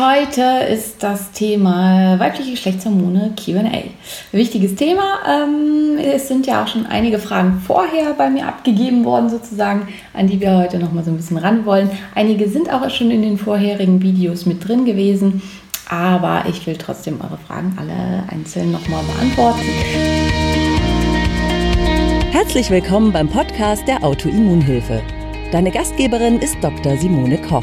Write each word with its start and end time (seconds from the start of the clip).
Heute 0.00 0.42
ist 0.72 1.02
das 1.02 1.30
Thema 1.32 2.18
weibliche 2.18 2.52
Geschlechtshormone 2.52 3.34
QA. 3.36 3.84
Wichtiges 4.32 4.74
Thema. 4.74 5.18
Ähm, 5.28 5.98
es 5.98 6.26
sind 6.26 6.46
ja 6.46 6.62
auch 6.62 6.68
schon 6.68 6.86
einige 6.86 7.18
Fragen 7.18 7.62
vorher 7.64 8.14
bei 8.14 8.30
mir 8.30 8.48
abgegeben 8.48 9.04
worden, 9.04 9.28
sozusagen, 9.28 9.88
an 10.12 10.26
die 10.26 10.40
wir 10.40 10.56
heute 10.56 10.78
noch 10.78 10.92
mal 10.92 11.04
so 11.04 11.10
ein 11.10 11.16
bisschen 11.16 11.36
ran 11.36 11.66
wollen. 11.66 11.90
Einige 12.14 12.48
sind 12.48 12.72
auch 12.72 12.88
schon 12.90 13.10
in 13.10 13.22
den 13.22 13.38
vorherigen 13.38 14.02
Videos 14.02 14.46
mit 14.46 14.66
drin 14.66 14.84
gewesen, 14.84 15.42
aber 15.88 16.44
ich 16.48 16.66
will 16.66 16.76
trotzdem 16.76 17.20
eure 17.20 17.38
Fragen 17.38 17.76
alle 17.78 18.24
einzeln 18.32 18.72
noch 18.72 18.88
mal 18.88 19.02
beantworten. 19.02 19.60
Herzlich 22.32 22.70
willkommen 22.70 23.12
beim 23.12 23.28
Podcast 23.28 23.86
der 23.86 24.02
Autoimmunhilfe. 24.02 25.02
Deine 25.52 25.70
Gastgeberin 25.70 26.40
ist 26.40 26.56
Dr. 26.62 26.96
Simone 26.96 27.38
Koch. 27.38 27.62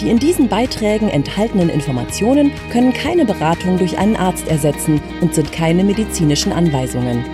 Die 0.00 0.10
in 0.10 0.20
diesen 0.20 0.48
Beiträgen 0.48 1.08
enthaltenen 1.08 1.68
Informationen 1.68 2.52
können 2.70 2.92
keine 2.92 3.24
Beratung 3.24 3.78
durch 3.78 3.98
einen 3.98 4.14
Arzt 4.14 4.46
ersetzen 4.46 5.00
und 5.20 5.34
sind 5.34 5.50
keine 5.50 5.82
medizinischen 5.82 6.52
Anweisungen. 6.52 7.24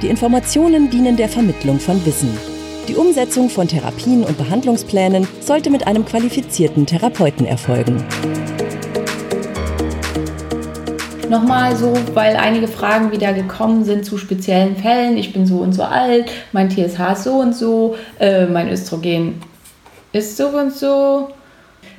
Die 0.00 0.08
Informationen 0.08 0.88
dienen 0.88 1.18
der 1.18 1.28
Vermittlung 1.28 1.78
von 1.78 2.04
Wissen. 2.06 2.34
Die 2.88 2.94
Umsetzung 2.94 3.50
von 3.50 3.68
Therapien 3.68 4.24
und 4.24 4.38
Behandlungsplänen 4.38 5.28
sollte 5.40 5.68
mit 5.68 5.86
einem 5.86 6.06
qualifizierten 6.06 6.86
Therapeuten 6.86 7.44
erfolgen. 7.44 8.02
Nochmal 11.28 11.76
so, 11.76 11.92
weil 12.14 12.36
einige 12.36 12.68
Fragen 12.68 13.12
wieder 13.12 13.34
gekommen 13.34 13.84
sind 13.84 14.06
zu 14.06 14.16
speziellen 14.16 14.76
Fällen. 14.76 15.18
Ich 15.18 15.34
bin 15.34 15.44
so 15.44 15.58
und 15.58 15.74
so 15.74 15.82
alt, 15.82 16.30
mein 16.52 16.70
TSH 16.70 17.12
ist 17.12 17.24
so 17.24 17.34
und 17.34 17.54
so, 17.54 17.96
äh, 18.18 18.46
mein 18.46 18.70
Östrogen 18.70 19.42
ist 20.12 20.38
so 20.38 20.48
und 20.48 20.72
so. 20.72 21.28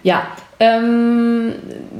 Ja, 0.04 0.36
ähm, 0.60 1.54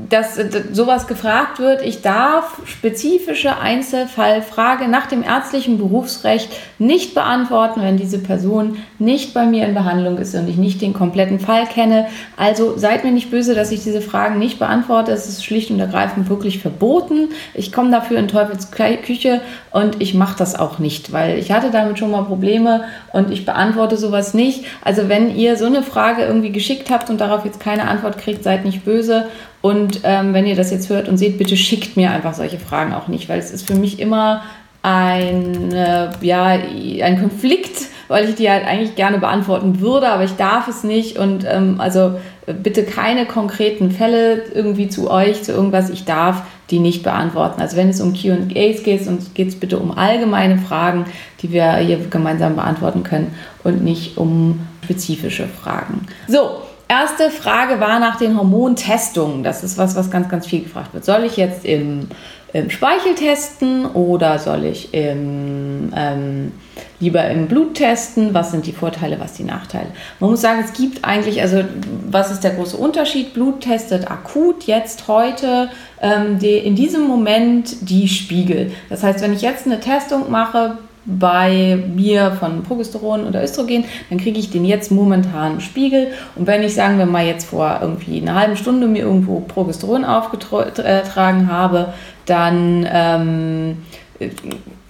dass, 0.10 0.36
dass 0.36 0.64
sowas 0.74 1.08
gefragt 1.08 1.60
wird. 1.60 1.82
Ich 1.82 2.02
darf 2.02 2.60
spezifische 2.66 3.58
Einzelfallfrage 3.58 4.88
nach 4.88 5.06
dem 5.06 5.24
ärztlichen 5.24 5.78
Berufsrecht 5.78 6.50
nicht 6.78 7.14
beantworten, 7.14 7.82
wenn 7.82 7.98
diese 7.98 8.20
Person 8.20 8.78
nicht 8.98 9.34
bei 9.34 9.46
mir 9.46 9.66
in 9.66 9.74
Behandlung 9.74 10.18
ist 10.18 10.36
und 10.36 10.50
ich 10.50 10.58
nicht 10.58 10.82
den 10.82 10.94
kompletten 10.94 11.40
Fall 11.40 11.68
kenne. 11.68 12.08
Also 12.36 12.78
seid 12.78 13.04
mir 13.04 13.12
nicht 13.12 13.32
böse, 13.32 13.56
dass 13.56 13.72
ich 13.72 13.84
diese 13.84 14.02
Fragen 14.02 14.40
nicht 14.40 14.60
beantworte. 14.60 15.12
Es 15.12 15.30
ist 15.30 15.46
schlicht 15.46 15.72
und 15.72 15.80
ergreifend 15.80 16.30
wirklich 16.30 16.60
verboten. 16.60 17.30
Ich 17.54 17.72
komme 17.72 17.92
dafür 17.92 18.18
in 18.18 18.28
Teufels 18.28 18.72
Küche 18.72 19.42
und 19.72 20.02
ich 20.02 20.14
mache 20.14 20.38
das 20.38 20.58
auch 20.58 20.80
nicht, 20.80 21.12
weil 21.14 21.38
ich 21.38 21.52
hatte 21.52 21.70
damit 21.72 22.00
schon 22.00 22.12
mal 22.12 22.24
Probleme 22.24 22.86
und 23.14 23.32
ich 23.32 23.46
beantworte 23.46 23.98
sowas 23.98 24.34
nicht. 24.34 24.66
Also 24.84 25.08
wenn 25.08 25.36
ihr 25.36 25.56
so 25.56 25.66
eine 25.66 25.84
Frage 25.84 26.24
irgendwie 26.24 26.52
geschickt 26.52 26.90
habt 26.90 27.10
und 27.10 27.22
darauf 27.22 27.46
jetzt 27.46 27.60
keine 27.60 27.88
Antwort 27.88 28.18
kriegt, 28.18 28.44
seid 28.50 28.66
nicht 28.66 28.84
böse. 28.84 29.28
Und 29.62 30.02
ähm, 30.04 30.34
wenn 30.34 30.48
ihr 30.48 30.56
das 30.56 30.72
jetzt 30.72 30.90
hört 30.90 31.08
und 31.08 31.18
seht, 31.18 31.38
bitte 31.38 31.56
schickt 31.56 31.98
mir 31.98 32.10
einfach 32.10 32.34
solche 32.34 32.58
Fragen 32.58 32.94
auch 32.94 33.08
nicht, 33.08 33.30
weil 33.30 33.38
es 33.38 33.52
ist 33.52 33.68
für 33.68 33.76
mich 33.76 34.00
immer 34.00 34.42
ein, 34.82 35.72
äh, 35.72 36.10
ja, 36.22 36.46
ein 36.46 37.20
Konflikt, 37.20 37.88
weil 38.08 38.28
ich 38.28 38.36
die 38.36 38.50
halt 38.50 38.66
eigentlich 38.66 38.96
gerne 38.96 39.20
beantworten 39.20 39.82
würde, 39.82 40.10
aber 40.10 40.24
ich 40.24 40.36
darf 40.36 40.68
es 40.68 40.84
nicht. 40.84 41.20
Und 41.20 41.46
ähm, 41.46 41.76
also 41.78 42.20
bitte 42.48 42.84
keine 42.84 43.28
konkreten 43.28 43.92
Fälle 43.92 44.46
irgendwie 44.54 44.88
zu 44.88 45.12
euch, 45.12 45.44
zu 45.44 45.52
irgendwas. 45.52 45.92
Ich 45.92 46.06
darf 46.06 46.42
die 46.72 46.80
nicht 46.80 47.04
beantworten. 47.04 47.62
Also 47.62 47.78
wenn 47.78 47.90
es 47.90 48.02
um 48.02 48.14
QAs 48.14 48.84
geht, 48.84 49.08
geht 49.36 49.48
es 49.48 49.60
bitte 49.60 49.78
um 49.78 49.92
allgemeine 49.96 50.58
Fragen, 50.58 51.06
die 51.42 51.52
wir 51.52 51.76
hier 51.78 52.00
gemeinsam 52.10 52.56
beantworten 52.56 53.04
können 53.04 53.36
und 53.64 53.84
nicht 53.84 54.18
um 54.18 54.62
spezifische 54.84 55.48
Fragen. 55.48 56.08
So, 56.28 56.62
erste 56.90 57.30
Frage 57.30 57.80
war 57.80 58.00
nach 58.00 58.18
den 58.18 58.38
Hormontestungen. 58.38 59.44
Das 59.44 59.64
ist 59.64 59.78
was, 59.78 59.96
was 59.96 60.12
ganz, 60.12 60.28
ganz 60.28 60.46
viel 60.48 60.64
gefragt 60.64 60.94
wird. 60.94 61.06
Soll 61.06 61.24
ich 61.24 61.38
jetzt 61.38 61.64
im, 61.64 62.10
im 62.52 62.70
Speichel 62.72 63.14
testen 63.16 63.86
oder 63.86 64.40
soll 64.40 64.66
ich 64.66 64.94
im, 64.94 65.94
ähm, 65.96 66.52
lieber 67.00 67.30
im 67.30 67.48
Blut 67.48 67.76
testen? 67.76 68.34
Was 68.34 68.52
sind 68.52 68.66
die 68.66 68.74
Vorteile, 68.74 69.20
was 69.20 69.34
die 69.34 69.44
Nachteile? 69.44 69.92
Man 70.20 70.32
muss 70.32 70.42
sagen, 70.42 70.62
es 70.66 70.74
gibt 70.74 71.06
eigentlich, 71.06 71.42
also 71.42 71.64
was 72.10 72.32
ist 72.32 72.44
der 72.44 72.56
große 72.56 72.76
Unterschied? 72.76 73.36
Blut 73.36 73.62
testet 73.62 74.10
akut 74.10 74.64
jetzt 74.64 75.08
heute 75.08 75.70
ähm, 76.02 76.40
die, 76.40 76.58
in 76.58 76.76
diesem 76.76 77.08
Moment 77.08 77.88
die 77.88 78.08
Spiegel. 78.08 78.72
Das 78.90 79.04
heißt, 79.04 79.22
wenn 79.22 79.34
ich 79.34 79.44
jetzt 79.44 79.68
eine 79.68 79.80
Testung 79.80 80.32
mache, 80.32 80.80
bei 81.18 81.84
mir 81.96 82.32
von 82.32 82.64
Progesteron 82.64 83.26
oder 83.26 83.44
Östrogen, 83.44 83.86
dann 84.10 84.20
kriege 84.20 84.40
ich 84.40 84.52
den 84.52 84.66
jetzt 84.66 84.92
momentan 84.92 85.62
Spiegel. 85.62 86.10
Und 86.36 86.46
wenn 86.48 86.62
ich, 86.62 86.76
sagen 86.76 87.00
wir 87.00 87.06
mal, 87.06 87.26
jetzt 87.26 87.50
vor 87.50 87.80
irgendwie 87.82 88.22
einer 88.22 88.36
halben 88.36 88.56
Stunde 88.56 88.88
mir 88.88 89.04
irgendwo 89.04 89.40
Progesteron 89.40 90.06
aufgetragen 90.06 91.52
habe, 91.52 91.94
dann 92.26 92.88
ähm, 92.92 93.78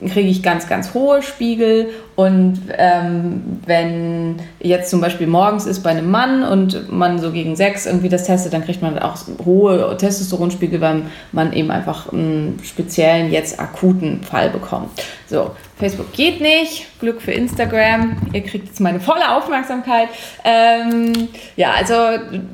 kriege 0.08 0.30
ich 0.30 0.42
ganz, 0.42 0.68
ganz 0.68 0.94
hohe 0.94 1.22
Spiegel. 1.22 1.90
Und 2.16 2.60
ähm, 2.78 3.60
wenn 3.66 4.40
jetzt 4.60 4.90
zum 4.90 5.02
Beispiel 5.02 5.28
morgens 5.28 5.66
ist 5.66 5.84
bei 5.84 5.92
einem 5.92 6.12
Mann 6.12 6.44
und 6.44 6.92
man 6.92 7.20
so 7.20 7.32
gegen 7.32 7.56
sechs 7.56 7.86
irgendwie 7.86 8.10
das 8.10 8.26
testet, 8.26 8.54
dann 8.54 8.64
kriegt 8.64 8.82
man 8.82 9.00
auch 9.00 9.18
hohe 9.46 9.96
Testosteronspiegel, 9.98 10.82
weil 10.82 11.04
man 11.32 11.54
eben 11.54 11.72
einfach 11.72 12.12
einen 12.12 12.60
speziellen, 12.64 13.32
jetzt 13.32 13.60
akuten 13.60 14.22
Fall 14.24 14.50
bekommt. 14.50 14.90
So, 15.28 15.52
Facebook 15.78 16.12
geht 16.12 16.42
nicht. 16.42 16.88
Glück 17.00 17.22
für 17.22 17.32
Instagram. 17.32 18.18
Ihr 18.34 18.42
kriegt 18.42 18.68
jetzt 18.68 18.82
meine 18.82 19.00
volle 19.00 19.34
Aufmerksamkeit. 19.38 20.10
Ähm, 20.44 21.30
ja, 21.56 21.72
also 21.72 21.94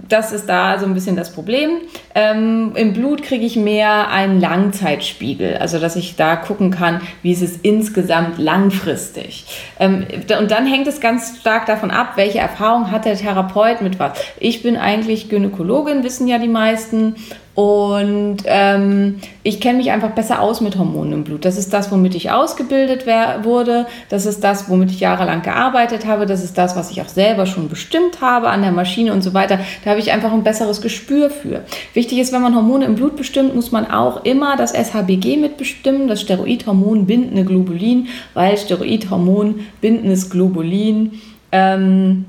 das 0.07 0.31
ist 0.31 0.45
da 0.45 0.78
so 0.78 0.85
ein 0.85 0.94
bisschen 0.94 1.16
das 1.16 1.34
Problem. 1.34 1.81
Ähm, 2.13 2.73
Im 2.75 2.94
Blut 2.94 3.23
kriege 3.23 3.44
ich 3.44 3.55
mehr 3.55 4.11
einen 4.11 4.39
Langzeitspiegel, 4.39 5.57
also 5.57 5.79
dass 5.79 5.95
ich 5.95 6.16
da 6.16 6.35
gucken 6.35 6.69
kann, 6.69 7.01
wie 7.23 7.34
ist 7.35 7.41
es 7.41 7.57
insgesamt 7.62 8.38
langfristig. 8.38 9.46
Ähm, 9.79 10.06
und 10.40 10.51
dann 10.51 10.66
hängt 10.66 10.88
es 10.88 11.01
ganz 11.01 11.40
stark 11.40 11.66
davon 11.66 11.91
ab, 11.91 12.13
welche 12.16 12.40
Erfahrung 12.40 12.91
hat 12.91 13.06
der 13.06 13.16
Therapeut 13.16 13.81
mit 13.81 14.00
was. 14.00 14.18
Ich 14.40 14.63
bin 14.63 14.78
eigentlich 14.78 15.29
Gynäkologin, 15.29 16.03
wissen 16.03 16.28
ja 16.28 16.40
die 16.40 16.47
meisten. 16.47 17.16
Und 17.55 18.39
ähm, 18.47 19.21
ich 19.41 19.61
kenne 19.61 19.77
mich 19.77 19.89
einfach 19.91 20.11
besser 20.11 20.41
aus 20.41 20.59
mit 20.59 20.77
Hormonen 20.77 21.13
im 21.13 21.23
Blut. 21.23 21.45
Das 21.45 21.57
ist 21.57 21.71
das, 21.71 21.89
womit 21.89 22.13
ich 22.13 22.29
ausgebildet 22.29 23.07
wurde. 23.07 23.88
Das 24.09 24.25
ist 24.25 24.43
das, 24.43 24.69
womit 24.69 24.91
ich 24.91 24.99
jahrelang 24.99 25.41
gearbeitet 25.41 26.05
habe. 26.05 26.25
Das 26.25 26.43
ist 26.43 26.57
das, 26.57 26.75
was 26.75 26.91
ich 26.91 27.01
auch 27.01 27.07
selber 27.07 27.45
schon 27.45 27.69
bestimmt 27.69 28.19
habe 28.19 28.49
an 28.49 28.61
der 28.61 28.73
Maschine 28.73 29.13
und 29.13 29.21
so 29.21 29.33
weiter. 29.33 29.59
Da 29.85 29.91
habe 29.91 30.01
ich 30.01 30.11
einfach 30.11 30.33
ein 30.33 30.43
besseres 30.43 30.81
Gespür 30.81 31.29
für. 31.29 31.63
Wichtig 31.93 32.19
ist, 32.19 32.33
wenn 32.33 32.41
man 32.41 32.55
Hormone 32.55 32.83
im 32.83 32.95
Blut 32.95 33.16
bestimmt, 33.16 33.55
muss 33.55 33.72
man 33.72 33.89
auch 33.89 34.25
immer 34.25 34.57
das 34.57 34.73
SHBG 34.73 35.37
mitbestimmen, 35.37 36.09
das 36.09 36.19
Steroidhormon 36.19 37.05
bindende 37.05 37.45
Globulin, 37.45 38.09
weil 38.33 38.57
Steroidhormon 38.57 39.61
bindendes 39.79 40.29
Globulin, 40.29 41.22
ähm, 41.53 42.25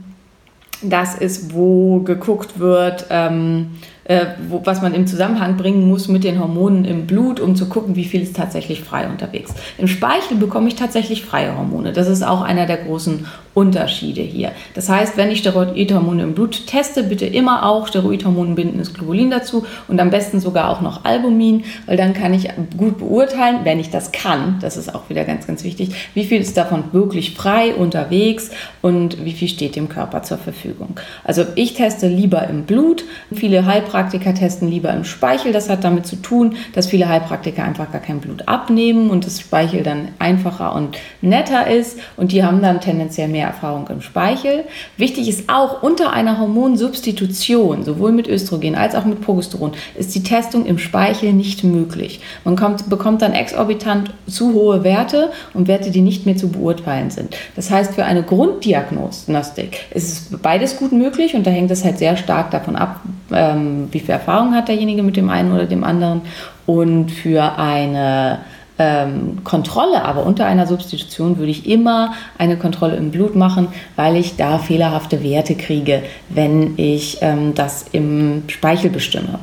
das 0.82 1.16
ist, 1.16 1.52
wo 1.52 2.00
geguckt 2.00 2.60
wird, 2.60 3.06
ähm, 3.10 3.70
äh, 4.08 4.26
wo, 4.48 4.62
was 4.64 4.82
man 4.82 4.94
im 4.94 5.06
Zusammenhang 5.06 5.56
bringen 5.56 5.86
muss 5.88 6.08
mit 6.08 6.24
den 6.24 6.38
Hormonen 6.40 6.84
im 6.84 7.06
Blut, 7.06 7.40
um 7.40 7.56
zu 7.56 7.68
gucken, 7.68 7.96
wie 7.96 8.04
viel 8.04 8.22
ist 8.22 8.36
tatsächlich 8.36 8.82
frei 8.82 9.08
unterwegs. 9.08 9.52
Im 9.78 9.88
Speichel 9.88 10.36
bekomme 10.36 10.68
ich 10.68 10.76
tatsächlich 10.76 11.24
freie 11.24 11.56
Hormone. 11.56 11.92
Das 11.92 12.08
ist 12.08 12.22
auch 12.22 12.42
einer 12.42 12.66
der 12.66 12.78
großen 12.78 13.26
Unterschiede 13.56 14.20
hier. 14.20 14.52
Das 14.74 14.88
heißt, 14.88 15.16
wenn 15.16 15.30
ich 15.30 15.38
Steroidhormone 15.38 16.22
im 16.22 16.34
Blut 16.34 16.66
teste, 16.66 17.02
bitte 17.02 17.26
immer 17.26 17.64
auch 17.64 17.86
Steroidhormonbindendes 17.86 18.94
Globulin 18.94 19.30
dazu 19.30 19.64
und 19.88 20.00
am 20.00 20.10
besten 20.10 20.40
sogar 20.40 20.70
auch 20.70 20.80
noch 20.80 21.04
Albumin, 21.04 21.64
weil 21.86 21.96
dann 21.96 22.12
kann 22.12 22.34
ich 22.34 22.48
gut 22.76 22.98
beurteilen, 22.98 23.60
wenn 23.64 23.80
ich 23.80 23.90
das 23.90 24.12
kann, 24.12 24.58
das 24.60 24.76
ist 24.76 24.94
auch 24.94 25.08
wieder 25.08 25.24
ganz, 25.24 25.46
ganz 25.46 25.64
wichtig, 25.64 26.10
wie 26.14 26.24
viel 26.24 26.40
ist 26.40 26.56
davon 26.56 26.92
wirklich 26.92 27.34
frei 27.34 27.74
unterwegs 27.74 28.50
und 28.82 29.24
wie 29.24 29.32
viel 29.32 29.48
steht 29.48 29.74
dem 29.74 29.88
Körper 29.88 30.22
zur 30.22 30.38
Verfügung. 30.38 31.00
Also 31.24 31.44
ich 31.54 31.74
teste 31.74 32.08
lieber 32.08 32.46
im 32.48 32.64
Blut. 32.64 33.04
Viele 33.32 33.64
Heilpraktiker 33.64 33.96
Heilpraktiker 33.96 34.34
testen 34.34 34.68
lieber 34.68 34.92
im 34.92 35.04
Speichel. 35.04 35.52
Das 35.52 35.68
hat 35.68 35.84
damit 35.84 36.06
zu 36.06 36.16
tun, 36.16 36.56
dass 36.74 36.86
viele 36.86 37.08
Heilpraktiker 37.08 37.64
einfach 37.64 37.90
gar 37.92 38.00
kein 38.00 38.20
Blut 38.20 38.46
abnehmen 38.46 39.10
und 39.10 39.24
das 39.24 39.40
Speichel 39.40 39.82
dann 39.82 40.08
einfacher 40.18 40.74
und 40.74 40.96
netter 41.22 41.66
ist. 41.66 41.98
Und 42.16 42.32
die 42.32 42.44
haben 42.44 42.60
dann 42.60 42.80
tendenziell 42.80 43.28
mehr 43.28 43.45
Erfahrung 43.46 43.88
im 43.88 44.00
Speichel. 44.00 44.64
Wichtig 44.96 45.28
ist 45.28 45.48
auch, 45.48 45.82
unter 45.82 46.12
einer 46.12 46.38
Hormonsubstitution, 46.38 47.84
sowohl 47.84 48.12
mit 48.12 48.28
Östrogen 48.28 48.74
als 48.74 48.94
auch 48.94 49.04
mit 49.04 49.20
Progesteron, 49.20 49.72
ist 49.96 50.14
die 50.14 50.22
Testung 50.22 50.66
im 50.66 50.78
Speichel 50.78 51.32
nicht 51.32 51.64
möglich. 51.64 52.20
Man 52.44 52.56
kommt, 52.56 52.90
bekommt 52.90 53.22
dann 53.22 53.32
exorbitant 53.32 54.10
zu 54.26 54.52
hohe 54.52 54.84
Werte 54.84 55.30
und 55.54 55.68
Werte, 55.68 55.90
die 55.90 56.02
nicht 56.02 56.26
mehr 56.26 56.36
zu 56.36 56.48
beurteilen 56.48 57.10
sind. 57.10 57.36
Das 57.54 57.70
heißt, 57.70 57.94
für 57.94 58.04
eine 58.04 58.22
Grunddiagnostik 58.22 59.86
ist 59.90 60.32
es 60.32 60.38
beides 60.38 60.76
gut 60.76 60.92
möglich 60.92 61.34
und 61.34 61.46
da 61.46 61.50
hängt 61.50 61.70
es 61.70 61.84
halt 61.84 61.98
sehr 61.98 62.16
stark 62.16 62.50
davon 62.50 62.76
ab, 62.76 63.00
ähm, 63.32 63.88
wie 63.92 64.00
viel 64.00 64.10
Erfahrung 64.10 64.54
hat 64.54 64.68
derjenige 64.68 65.02
mit 65.02 65.16
dem 65.16 65.30
einen 65.30 65.52
oder 65.52 65.66
dem 65.66 65.84
anderen. 65.84 66.22
Und 66.66 67.12
für 67.12 67.58
eine 67.58 68.40
ähm, 68.78 69.42
Kontrolle, 69.44 70.04
aber 70.04 70.26
unter 70.26 70.46
einer 70.46 70.66
Substitution 70.66 71.38
würde 71.38 71.50
ich 71.50 71.68
immer 71.68 72.14
eine 72.38 72.56
Kontrolle 72.56 72.96
im 72.96 73.10
Blut 73.10 73.34
machen, 73.34 73.68
weil 73.96 74.16
ich 74.16 74.36
da 74.36 74.58
fehlerhafte 74.58 75.22
Werte 75.22 75.54
kriege, 75.54 76.02
wenn 76.28 76.74
ich 76.76 77.18
ähm, 77.22 77.54
das 77.54 77.86
im 77.92 78.44
Speichel 78.48 78.90
bestimme. 78.90 79.38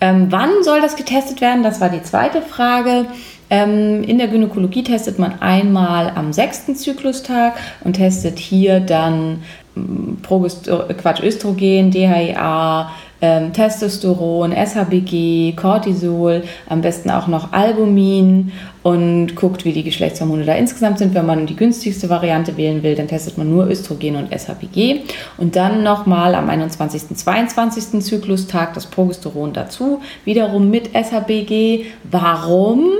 Ähm, 0.00 0.26
wann 0.30 0.62
soll 0.62 0.80
das 0.80 0.96
getestet 0.96 1.40
werden? 1.40 1.62
Das 1.62 1.80
war 1.80 1.88
die 1.88 2.02
zweite 2.02 2.42
Frage. 2.42 3.06
Ähm, 3.50 4.02
in 4.02 4.18
der 4.18 4.28
Gynäkologie 4.28 4.82
testet 4.82 5.18
man 5.18 5.40
einmal 5.40 6.10
am 6.14 6.32
sechsten 6.32 6.74
Zyklustag 6.74 7.54
und 7.84 7.94
testet 7.94 8.38
hier 8.38 8.80
dann 8.80 9.42
Progester 10.22 10.88
Quatsch, 10.94 11.22
Östrogen, 11.22 11.90
DHEA, 11.90 12.90
ähm, 13.24 13.54
Testosteron, 13.54 14.52
SHBG, 14.52 15.54
Cortisol, 15.56 16.42
am 16.68 16.82
besten 16.82 17.10
auch 17.10 17.26
noch 17.26 17.52
Albumin 17.54 18.52
und 18.82 19.34
guckt, 19.34 19.64
wie 19.64 19.72
die 19.72 19.82
Geschlechtshormone 19.82 20.44
da 20.44 20.54
insgesamt 20.54 20.98
sind. 20.98 21.14
Wenn 21.14 21.24
man 21.24 21.46
die 21.46 21.56
günstigste 21.56 22.10
Variante 22.10 22.58
wählen 22.58 22.82
will, 22.82 22.94
dann 22.94 23.08
testet 23.08 23.38
man 23.38 23.50
nur 23.50 23.66
Östrogen 23.66 24.16
und 24.16 24.28
SHBG. 24.28 25.00
Und 25.38 25.56
dann 25.56 25.82
nochmal 25.82 26.34
am 26.34 26.50
21. 26.50 27.16
22. 27.16 28.02
Zyklustag 28.02 28.74
das 28.74 28.84
Progesteron 28.84 29.54
dazu, 29.54 30.02
wiederum 30.26 30.68
mit 30.68 30.90
SHBG. 30.94 31.86
Warum? 32.10 32.90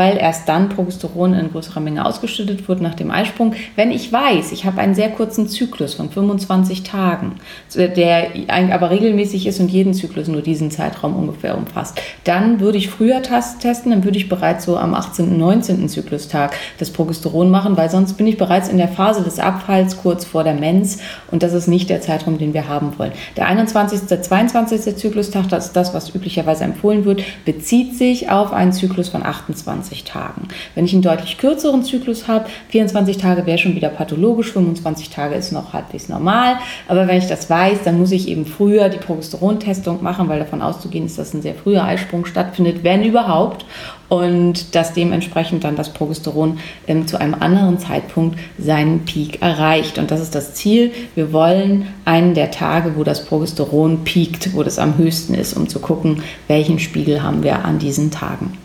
Weil 0.00 0.16
erst 0.16 0.48
dann 0.48 0.70
Progesteron 0.70 1.34
in 1.34 1.50
größerer 1.52 1.80
Menge 1.80 2.06
ausgeschüttet 2.06 2.66
wird 2.68 2.80
nach 2.80 2.94
dem 2.94 3.10
Eisprung. 3.10 3.54
Wenn 3.76 3.90
ich 3.90 4.10
weiß, 4.10 4.50
ich 4.50 4.64
habe 4.64 4.80
einen 4.80 4.94
sehr 4.94 5.10
kurzen 5.10 5.46
Zyklus 5.46 5.92
von 5.92 6.08
25 6.08 6.84
Tagen, 6.84 7.34
der 7.76 8.28
aber 8.48 8.88
regelmäßig 8.88 9.46
ist 9.46 9.60
und 9.60 9.70
jeden 9.70 9.92
Zyklus 9.92 10.28
nur 10.28 10.40
diesen 10.40 10.70
Zeitraum 10.70 11.14
ungefähr 11.14 11.54
umfasst, 11.54 12.00
dann 12.24 12.60
würde 12.60 12.78
ich 12.78 12.88
früher 12.88 13.20
testen, 13.20 13.90
dann 13.90 14.02
würde 14.02 14.16
ich 14.16 14.30
bereits 14.30 14.64
so 14.64 14.78
am 14.78 14.94
18., 14.94 15.36
19. 15.36 15.86
Zyklustag 15.90 16.56
das 16.78 16.90
Progesteron 16.90 17.50
machen, 17.50 17.76
weil 17.76 17.90
sonst 17.90 18.14
bin 18.14 18.26
ich 18.26 18.38
bereits 18.38 18.70
in 18.70 18.78
der 18.78 18.88
Phase 18.88 19.22
des 19.22 19.38
Abfalls 19.38 19.98
kurz 19.98 20.24
vor 20.24 20.44
der 20.44 20.54
Mens 20.54 20.96
und 21.30 21.42
das 21.42 21.52
ist 21.52 21.68
nicht 21.68 21.90
der 21.90 22.00
Zeitraum, 22.00 22.38
den 22.38 22.54
wir 22.54 22.68
haben 22.68 22.98
wollen. 22.98 23.12
Der 23.36 23.48
21., 23.48 24.22
22. 24.22 24.96
Zyklustag, 24.96 25.50
das 25.50 25.66
ist 25.66 25.76
das, 25.76 25.92
was 25.92 26.14
üblicherweise 26.14 26.64
empfohlen 26.64 27.04
wird, 27.04 27.22
bezieht 27.44 27.98
sich 27.98 28.30
auf 28.30 28.54
einen 28.54 28.72
Zyklus 28.72 29.10
von 29.10 29.22
28 29.22 29.89
24 29.90 30.04
Tagen. 30.04 30.48
Wenn 30.74 30.84
ich 30.84 30.92
einen 30.92 31.02
deutlich 31.02 31.38
kürzeren 31.38 31.82
Zyklus 31.82 32.28
habe, 32.28 32.46
24 32.68 33.18
Tage 33.18 33.46
wäre 33.46 33.58
schon 33.58 33.74
wieder 33.74 33.88
pathologisch, 33.88 34.52
25 34.52 35.10
Tage 35.10 35.34
ist 35.34 35.52
noch 35.52 35.72
halbwegs 35.72 36.08
normal. 36.08 36.56
Aber 36.88 37.06
wenn 37.06 37.18
ich 37.18 37.26
das 37.26 37.50
weiß, 37.50 37.80
dann 37.84 37.98
muss 37.98 38.12
ich 38.12 38.28
eben 38.28 38.46
früher 38.46 38.88
die 38.88 38.98
Progesterontestung 38.98 40.02
machen, 40.02 40.28
weil 40.28 40.38
davon 40.38 40.62
auszugehen 40.62 41.06
ist, 41.06 41.18
dass 41.18 41.34
ein 41.34 41.42
sehr 41.42 41.54
früher 41.54 41.84
Eisprung 41.84 42.24
stattfindet, 42.24 42.82
wenn 42.84 43.04
überhaupt. 43.04 43.64
Und 44.08 44.74
dass 44.74 44.92
dementsprechend 44.92 45.62
dann 45.62 45.76
das 45.76 45.90
Progesteron 45.90 46.58
ähm, 46.88 47.06
zu 47.06 47.20
einem 47.20 47.34
anderen 47.34 47.78
Zeitpunkt 47.78 48.40
seinen 48.58 49.04
Peak 49.04 49.40
erreicht. 49.40 49.98
Und 49.98 50.10
das 50.10 50.20
ist 50.20 50.34
das 50.34 50.54
Ziel. 50.54 50.90
Wir 51.14 51.32
wollen 51.32 51.86
einen 52.04 52.34
der 52.34 52.50
Tage, 52.50 52.96
wo 52.96 53.04
das 53.04 53.24
Progesteron 53.24 54.02
piekt, 54.02 54.52
wo 54.54 54.64
das 54.64 54.80
am 54.80 54.98
höchsten 54.98 55.34
ist, 55.34 55.56
um 55.56 55.68
zu 55.68 55.78
gucken, 55.78 56.24
welchen 56.48 56.80
Spiegel 56.80 57.22
haben 57.22 57.44
wir 57.44 57.64
an 57.64 57.78
diesen 57.78 58.10
Tagen. 58.10 58.58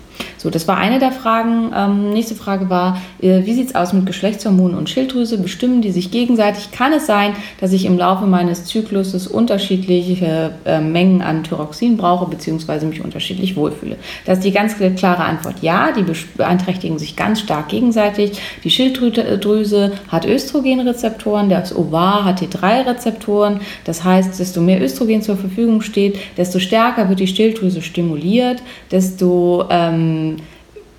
So, 0.45 0.51
das 0.51 0.67
war 0.67 0.77
eine 0.77 0.99
der 0.99 1.11
Fragen. 1.11 1.71
Ähm, 1.75 2.11
nächste 2.11 2.35
Frage 2.35 2.69
war, 2.69 3.01
äh, 3.19 3.43
wie 3.45 3.53
sieht 3.55 3.69
es 3.69 3.73
aus 3.73 3.93
mit 3.93 4.05
Geschlechtshormonen 4.05 4.77
und 4.77 4.91
Schilddrüse? 4.91 5.39
Bestimmen 5.39 5.81
die 5.81 5.89
sich 5.89 6.11
gegenseitig? 6.11 6.69
Kann 6.69 6.93
es 6.93 7.07
sein, 7.07 7.33
dass 7.59 7.73
ich 7.73 7.85
im 7.85 7.97
Laufe 7.97 8.27
meines 8.27 8.65
Zykluses 8.65 9.25
unterschiedliche 9.25 10.51
äh, 10.65 10.81
Mengen 10.81 11.23
an 11.23 11.43
Thyroxin 11.43 11.97
brauche, 11.97 12.29
beziehungsweise 12.29 12.85
mich 12.85 13.03
unterschiedlich 13.03 13.55
wohlfühle? 13.55 13.95
Das 14.27 14.37
ist 14.37 14.43
die 14.43 14.51
ganz 14.51 14.75
klare 14.77 15.23
Antwort. 15.23 15.55
Ja, 15.63 15.91
die 15.91 16.05
beeinträchtigen 16.37 16.99
sich 16.99 17.15
ganz 17.15 17.39
stark 17.39 17.69
gegenseitig. 17.69 18.33
Die 18.63 18.69
Schilddrüse 18.69 19.93
hat 20.09 20.27
Östrogenrezeptoren, 20.27 21.49
das 21.49 21.75
Ovar 21.75 22.23
hat 22.23 22.43
T3-Rezeptoren. 22.43 23.61
Das 23.83 24.03
heißt, 24.03 24.39
desto 24.39 24.61
mehr 24.61 24.79
Östrogen 24.79 25.23
zur 25.23 25.37
Verfügung 25.37 25.81
steht, 25.81 26.19
desto 26.37 26.59
stärker 26.59 27.09
wird 27.09 27.19
die 27.19 27.25
Schilddrüse 27.25 27.81
stimuliert, 27.81 28.61
desto 28.91 29.65
ähm, 29.71 30.34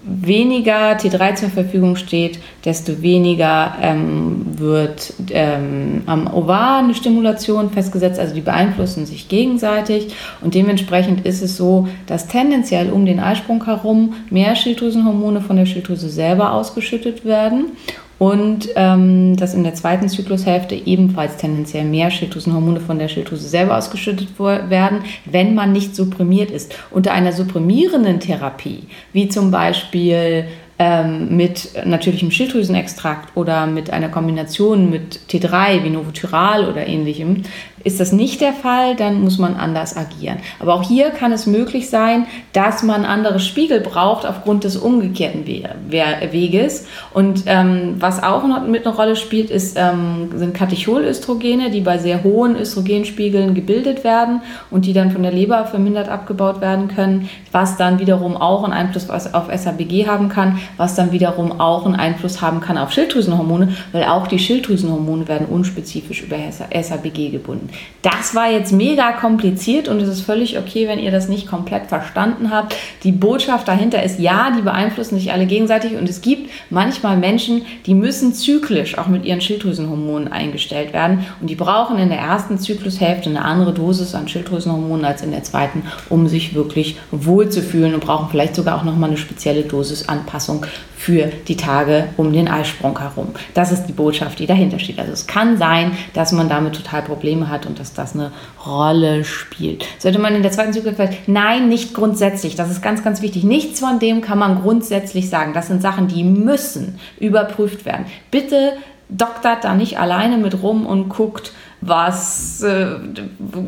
weniger 0.07 0.93
T3 0.93 1.35
zur 1.35 1.49
Verfügung 1.51 1.97
steht, 1.97 2.39
desto 2.65 3.03
weniger 3.03 3.75
ähm, 3.83 4.47
wird 4.57 5.13
ähm, 5.31 6.03
am 6.07 6.33
Ovar 6.33 6.79
eine 6.79 6.95
Stimulation 6.95 7.71
festgesetzt, 7.71 8.19
also 8.21 8.35
die 8.35 8.41
beeinflussen 8.41 9.05
sich 9.05 9.29
gegenseitig. 9.29 10.15
Und 10.41 10.55
dementsprechend 10.55 11.27
ist 11.27 11.43
es 11.43 11.57
so, 11.57 11.89
dass 12.07 12.29
tendenziell 12.29 12.91
um 12.91 13.05
den 13.05 13.21
Eisprung 13.21 13.65
herum 13.65 14.15
mehr 14.31 14.55
Schilddrüsenhormone 14.55 15.41
von 15.41 15.57
der 15.57 15.67
Schilddrüse 15.67 16.09
selber 16.09 16.53
ausgeschüttet 16.53 17.25
werden 17.25 17.73
und 18.19 18.69
ähm, 18.77 19.37
dass 19.37 19.55
in 19.55 19.65
der 19.65 19.75
zweiten 19.75 20.09
Zyklushälfte 20.09 20.75
ebenfalls 20.75 21.37
tendenziell 21.37 21.85
mehr 21.85 22.11
Schilddrüsenhormone 22.11 22.81
von 22.81 22.99
der 22.99 23.09
Schilddrüse 23.09 23.49
selber 23.49 23.77
ausgeschüttet 23.77 24.39
werden, 24.39 25.01
wenn 25.27 25.55
man 25.55 25.73
nicht 25.73 25.95
supprimiert 25.95 26.51
ist. 26.51 26.75
Unter 26.91 27.13
einer 27.13 27.33
supprimierenden 27.33 28.21
Therapie, 28.21 28.85
wie 29.13 29.29
zum 29.29 29.51
Beispiel 29.51 30.47
ähm, 30.79 31.37
mit 31.37 31.71
natürlichem 31.87 32.31
Schilddrüsenextrakt 32.31 33.37
oder 33.37 33.67
mit 33.67 33.91
einer 33.91 34.09
Kombination 34.09 34.91
mit 34.91 35.21
T3 35.31 35.85
wie 35.85 35.91
Novotyral 35.91 36.69
oder 36.69 36.87
ähnlichem, 36.87 37.43
ist 37.87 38.01
das 38.01 38.11
nicht 38.11 38.41
der 38.41 38.53
Fall, 38.53 38.97
dann 38.97 39.23
muss 39.23 39.39
man 39.39 39.55
anders 39.55 39.97
agieren. 39.97 40.39
Aber 40.59 40.75
auch 40.75 40.83
hier 40.83 41.11
kann 41.11 41.31
es 41.31 41.47
möglich 41.47 41.89
sein, 41.89 42.27
dass 42.53 42.83
man 42.83 43.05
andere 43.05 43.39
Spiegel 43.39 43.79
braucht 43.79 44.27
aufgrund 44.27 44.65
des 44.65 44.77
umgekehrten 44.77 45.47
Weges. 45.47 46.89
Und 47.15 47.45
ähm, 47.47 47.95
was 48.01 48.25
auch 48.25 48.45
noch 48.45 48.67
mit 48.67 48.85
einer 48.85 48.97
Rolle 48.97 49.15
spielt, 49.15 49.51
ist, 49.51 49.77
ähm, 49.79 50.31
sind 50.35 50.53
Katecholöstrogene, 50.53 51.71
die 51.71 51.81
bei 51.81 51.99
sehr 51.99 52.25
hohen 52.25 52.57
Östrogenspiegeln 52.57 53.55
gebildet 53.55 54.03
werden 54.03 54.41
und 54.73 54.85
die 54.85 54.93
dann 54.93 55.13
von 55.13 55.23
der 55.23 55.33
Leber 55.33 55.65
vermindert 55.67 56.09
abgebaut 56.09 56.61
werden 56.61 56.89
können, 56.89 57.29
was 57.53 57.77
dann 57.77 58.01
wiederum 58.01 58.37
auch 58.37 58.65
einen 58.65 58.73
Einfluss 58.73 59.09
auf 59.09 59.47
SABG 59.55 60.09
haben 60.09 60.29
kann, 60.29 60.59
was 60.77 60.97
dann 60.97 61.13
wiederum 61.13 61.61
auch 61.61 61.87
einen 61.87 61.95
Einfluss 61.95 62.43
haben 62.43 62.61
kann 62.61 62.79
auf 62.79 62.91
Schilddrüsenhormone, 62.91 63.75
weil 63.93 64.05
auch 64.07 64.27
die 64.27 64.41
Schilddrüsenhormone 64.41 65.29
werden 65.29 65.47
unspezifisch 65.47 66.25
über 66.25 66.37
SABG 66.51 67.31
gebunden. 67.31 67.76
Das 68.03 68.37
war 68.37 68.49
jetzt 68.49 68.73
mega 68.73 69.11
kompliziert 69.11 69.89
und 69.89 70.01
es 70.01 70.09
ist 70.09 70.21
völlig 70.21 70.59
okay, 70.59 70.87
wenn 70.87 71.01
ihr 71.01 71.11
das 71.11 71.29
nicht 71.29 71.49
komplett 71.49 71.87
verstanden 71.87 72.53
habt. 72.53 72.77
Die 73.03 73.11
Botschaft 73.11 73.67
dahinter 73.67 74.01
ist, 74.01 74.21
ja, 74.21 74.53
die 74.57 74.63
beeinflussen 74.63 75.19
sich 75.19 75.33
alle 75.33 75.47
gegenseitig 75.47 75.97
und 75.97 76.09
es 76.09 76.21
gibt 76.21 76.49
manchmal 76.71 77.17
Menschen, 77.17 77.63
die 77.85 77.95
müssen 77.95 78.33
zyklisch 78.33 78.97
auch 78.97 79.09
mit 79.09 79.25
ihren 79.25 79.41
Schilddrüsenhormonen 79.41 80.29
eingestellt 80.29 80.93
werden 80.93 81.27
und 81.41 81.51
die 81.51 81.57
brauchen 81.57 81.99
in 81.99 82.09
der 82.09 82.19
ersten 82.19 82.59
Zyklushälfte 82.59 83.29
eine 83.29 83.45
andere 83.45 83.73
Dosis 83.73 84.15
an 84.15 84.29
Schilddrüsenhormonen 84.29 85.05
als 85.05 85.23
in 85.23 85.33
der 85.33 85.43
zweiten, 85.43 85.83
um 86.09 86.29
sich 86.29 86.55
wirklich 86.55 86.97
wohlzufühlen 87.11 87.93
und 87.93 88.05
brauchen 88.05 88.29
vielleicht 88.31 88.55
sogar 88.55 88.79
auch 88.79 88.85
nochmal 88.85 89.11
eine 89.11 89.19
spezielle 89.19 89.63
Dosisanpassung 89.63 90.65
für 91.07 91.31
die 91.47 91.57
Tage 91.57 92.09
um 92.17 92.33
den 92.33 92.49
Eisprung 92.49 92.99
herum. 92.99 93.29
Das 93.55 93.71
ist 93.71 93.87
die 93.87 93.93
Botschaft, 93.93 94.41
die 94.41 94.47
dahinter 94.47 94.81
steht. 94.81 94.99
Also 94.99 95.13
es 95.13 95.29
kann 95.29 95.57
sein, 95.57 95.93
dass 96.15 96.33
man 96.33 96.49
damit 96.49 96.75
total 96.75 97.03
Probleme 97.03 97.49
hat 97.49 97.65
und 97.65 97.79
dass 97.79 97.95
das 97.95 98.15
eine 98.15 98.33
Rolle 98.67 99.23
spielt. 99.23 99.85
Sollte 100.01 100.19
man 100.19 100.35
in 100.35 100.43
der 100.43 100.51
zweiten 100.51 100.73
Zyklus 100.73 100.97
nein, 101.29 101.69
nicht 101.69 101.95
grundsätzlich. 101.95 102.57
Das 102.57 102.73
ist 102.73 102.83
ganz, 102.83 103.05
ganz 103.05 103.23
wichtig. 103.23 103.45
Nichts 103.45 103.79
von 103.79 104.01
dem 104.01 104.21
kann 104.21 104.41
man 104.41 104.61
grundsätzlich 104.61 105.31
sagen. 105.31 105.53
Das 105.55 105.69
sind 105.69 105.81
Sachen, 105.81 106.09
die 106.09 106.25
müssen 106.25 106.99
überprüft 107.21 107.85
werden. 107.85 108.07
Bitte 108.33 108.73
doktert 109.09 109.63
da 109.63 109.75
nicht 109.75 110.01
alleine 110.01 110.39
mit 110.39 110.61
rum 110.61 110.87
und 110.87 111.09
guckt, 111.09 111.53
was, 111.83 112.65
äh, 112.65 112.97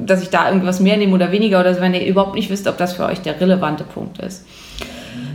dass 0.05 0.25
ich 0.25 0.31
da 0.31 0.49
irgendwas 0.49 0.81
mehr 0.81 0.97
nehme 0.97 1.15
oder 1.15 1.31
weniger 1.31 1.61
oder 1.61 1.81
wenn 1.81 1.95
ihr 1.95 2.05
überhaupt 2.05 2.35
nicht 2.35 2.51
wisst, 2.51 2.67
ob 2.67 2.79
das 2.79 2.95
für 2.95 3.05
euch 3.05 3.21
der 3.21 3.41
relevante 3.41 3.85
Punkt 3.85 4.19
ist. 4.19 4.45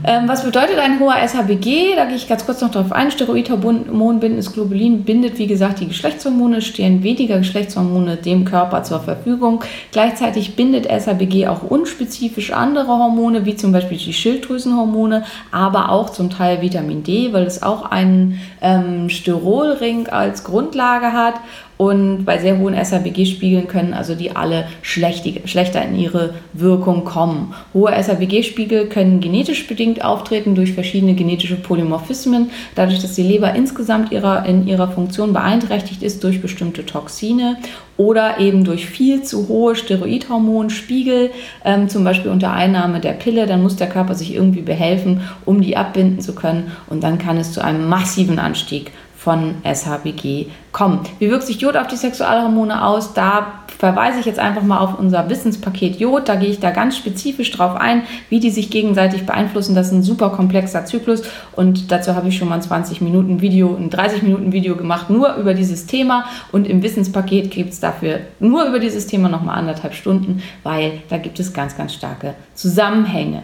Ähm, 0.05 0.27
was 0.27 0.43
bedeutet 0.43 0.79
ein 0.79 1.00
hoher 1.00 1.15
SHBG? 1.15 1.95
Da 1.95 2.05
gehe 2.05 2.17
ich 2.17 2.27
ganz 2.27 2.45
kurz 2.45 2.60
noch 2.60 2.72
darauf 2.72 2.91
ein. 2.91 3.10
Steroidhormon 3.10 4.19
bindendes 4.19 4.51
Globulin 4.51 5.03
bindet, 5.03 5.38
wie 5.38 5.48
gesagt, 5.48 5.79
die 5.79 5.88
Geschlechtshormone, 5.88 6.62
stehen 6.62 7.03
weniger 7.03 7.38
Geschlechtshormone 7.38 8.17
dem 8.17 8.43
Körper 8.43 8.83
zur 8.83 9.00
Verfügung. 9.00 9.63
Gleichzeitig 9.93 10.57
bindet 10.57 10.88
SHBG 10.88 11.48
auch 11.48 11.63
unspezifisch 11.63 12.51
andere 12.51 12.88
Hormone, 12.88 13.45
wie 13.45 13.55
zum 13.55 13.72
Beispiel 13.72 13.98
die 13.98 14.12
Schilddrüsenhormone, 14.12 15.24
aber 15.51 15.89
auch 15.89 16.10
zum 16.10 16.29
Teil 16.29 16.62
Vitamin 16.62 17.03
D, 17.03 17.31
weil 17.31 17.43
es 17.43 17.63
auch 17.63 17.89
einen 17.89 18.41
ähm, 18.62 19.10
Sterolring 19.10 20.07
als 20.07 20.43
Grundlage 20.43 21.13
hat. 21.13 21.36
Und 21.83 22.23
bei 22.23 22.37
sehr 22.37 22.59
hohen 22.59 22.75
SHBG-Spiegeln 22.75 23.67
können 23.67 23.93
also 23.93 24.15
die 24.15 24.33
alle 24.37 24.67
schlechter 24.83 25.83
in 25.83 25.99
ihre 25.99 26.33
Wirkung 26.53 27.03
kommen. 27.03 27.53
Hohe 27.73 27.91
SHBG-Spiegel 27.91 28.87
können 28.87 29.19
genetisch 29.19 29.67
bedingt 29.67 30.01
auftreten 30.01 30.55
durch 30.55 30.71
verschiedene 30.71 31.13
genetische 31.13 31.57
Polymorphismen, 31.57 32.51
dadurch, 32.75 33.01
dass 33.01 33.15
die 33.15 33.23
Leber 33.23 33.53
insgesamt 33.53 34.13
ihrer, 34.13 34.45
in 34.45 34.65
ihrer 34.65 34.87
Funktion 34.87 35.33
beeinträchtigt 35.33 36.03
ist 36.03 36.23
durch 36.23 36.41
bestimmte 36.41 36.85
Toxine 36.85 37.57
oder 37.97 38.39
eben 38.39 38.63
durch 38.63 38.85
viel 38.85 39.23
zu 39.23 39.49
hohe 39.49 39.75
Steroidhormonspiegel, 39.75 41.31
ähm, 41.65 41.89
zum 41.89 42.05
Beispiel 42.05 42.31
unter 42.31 42.53
Einnahme 42.53 43.01
der 43.01 43.11
Pille. 43.11 43.45
Dann 43.45 43.61
muss 43.61 43.75
der 43.75 43.89
Körper 43.89 44.15
sich 44.15 44.33
irgendwie 44.33 44.61
behelfen, 44.61 45.19
um 45.43 45.59
die 45.59 45.75
abbinden 45.75 46.21
zu 46.21 46.33
können 46.33 46.71
und 46.89 47.03
dann 47.03 47.17
kann 47.17 47.35
es 47.35 47.51
zu 47.51 47.61
einem 47.61 47.89
massiven 47.89 48.39
Anstieg 48.39 48.93
von 49.23 49.55
SHBG 49.63 50.47
kommen. 50.73 50.99
Wie 51.19 51.29
wirkt 51.29 51.43
sich 51.43 51.61
Jod 51.61 51.77
auf 51.77 51.87
die 51.87 51.95
Sexualhormone 51.95 52.85
aus? 52.85 53.13
Da 53.13 53.63
verweise 53.79 54.19
ich 54.19 54.25
jetzt 54.25 54.39
einfach 54.39 54.63
mal 54.63 54.79
auf 54.79 54.99
unser 54.99 55.29
Wissenspaket 55.29 55.97
Jod. 55.97 56.27
Da 56.27 56.35
gehe 56.35 56.49
ich 56.49 56.59
da 56.59 56.71
ganz 56.71 56.97
spezifisch 56.97 57.49
drauf 57.51 57.77
ein, 57.77 58.03
wie 58.27 58.41
die 58.41 58.49
sich 58.49 58.69
gegenseitig 58.69 59.25
beeinflussen. 59.25 59.75
Das 59.75 59.87
ist 59.87 59.93
ein 59.93 60.03
super 60.03 60.31
komplexer 60.31 60.83
Zyklus 60.83 61.21
und 61.53 61.89
dazu 61.89 62.15
habe 62.15 62.27
ich 62.27 62.37
schon 62.37 62.49
mal 62.49 62.55
ein 62.55 62.61
20 62.61 62.99
Minuten 62.99 63.39
Video, 63.39 63.73
ein 63.73 63.89
30 63.89 64.23
Minuten 64.23 64.51
Video 64.51 64.75
gemacht, 64.75 65.09
nur 65.09 65.35
über 65.35 65.53
dieses 65.53 65.85
Thema. 65.85 66.25
Und 66.51 66.67
im 66.67 66.83
Wissenspaket 66.83 67.49
gibt 67.49 67.71
es 67.71 67.79
dafür 67.79 68.19
nur 68.41 68.65
über 68.65 68.79
dieses 68.79 69.07
Thema 69.07 69.29
nochmal 69.29 69.57
anderthalb 69.57 69.93
Stunden, 69.93 70.43
weil 70.63 71.01
da 71.07 71.17
gibt 71.17 71.39
es 71.39 71.53
ganz, 71.53 71.77
ganz 71.77 71.93
starke 71.93 72.33
Zusammenhänge. 72.55 73.43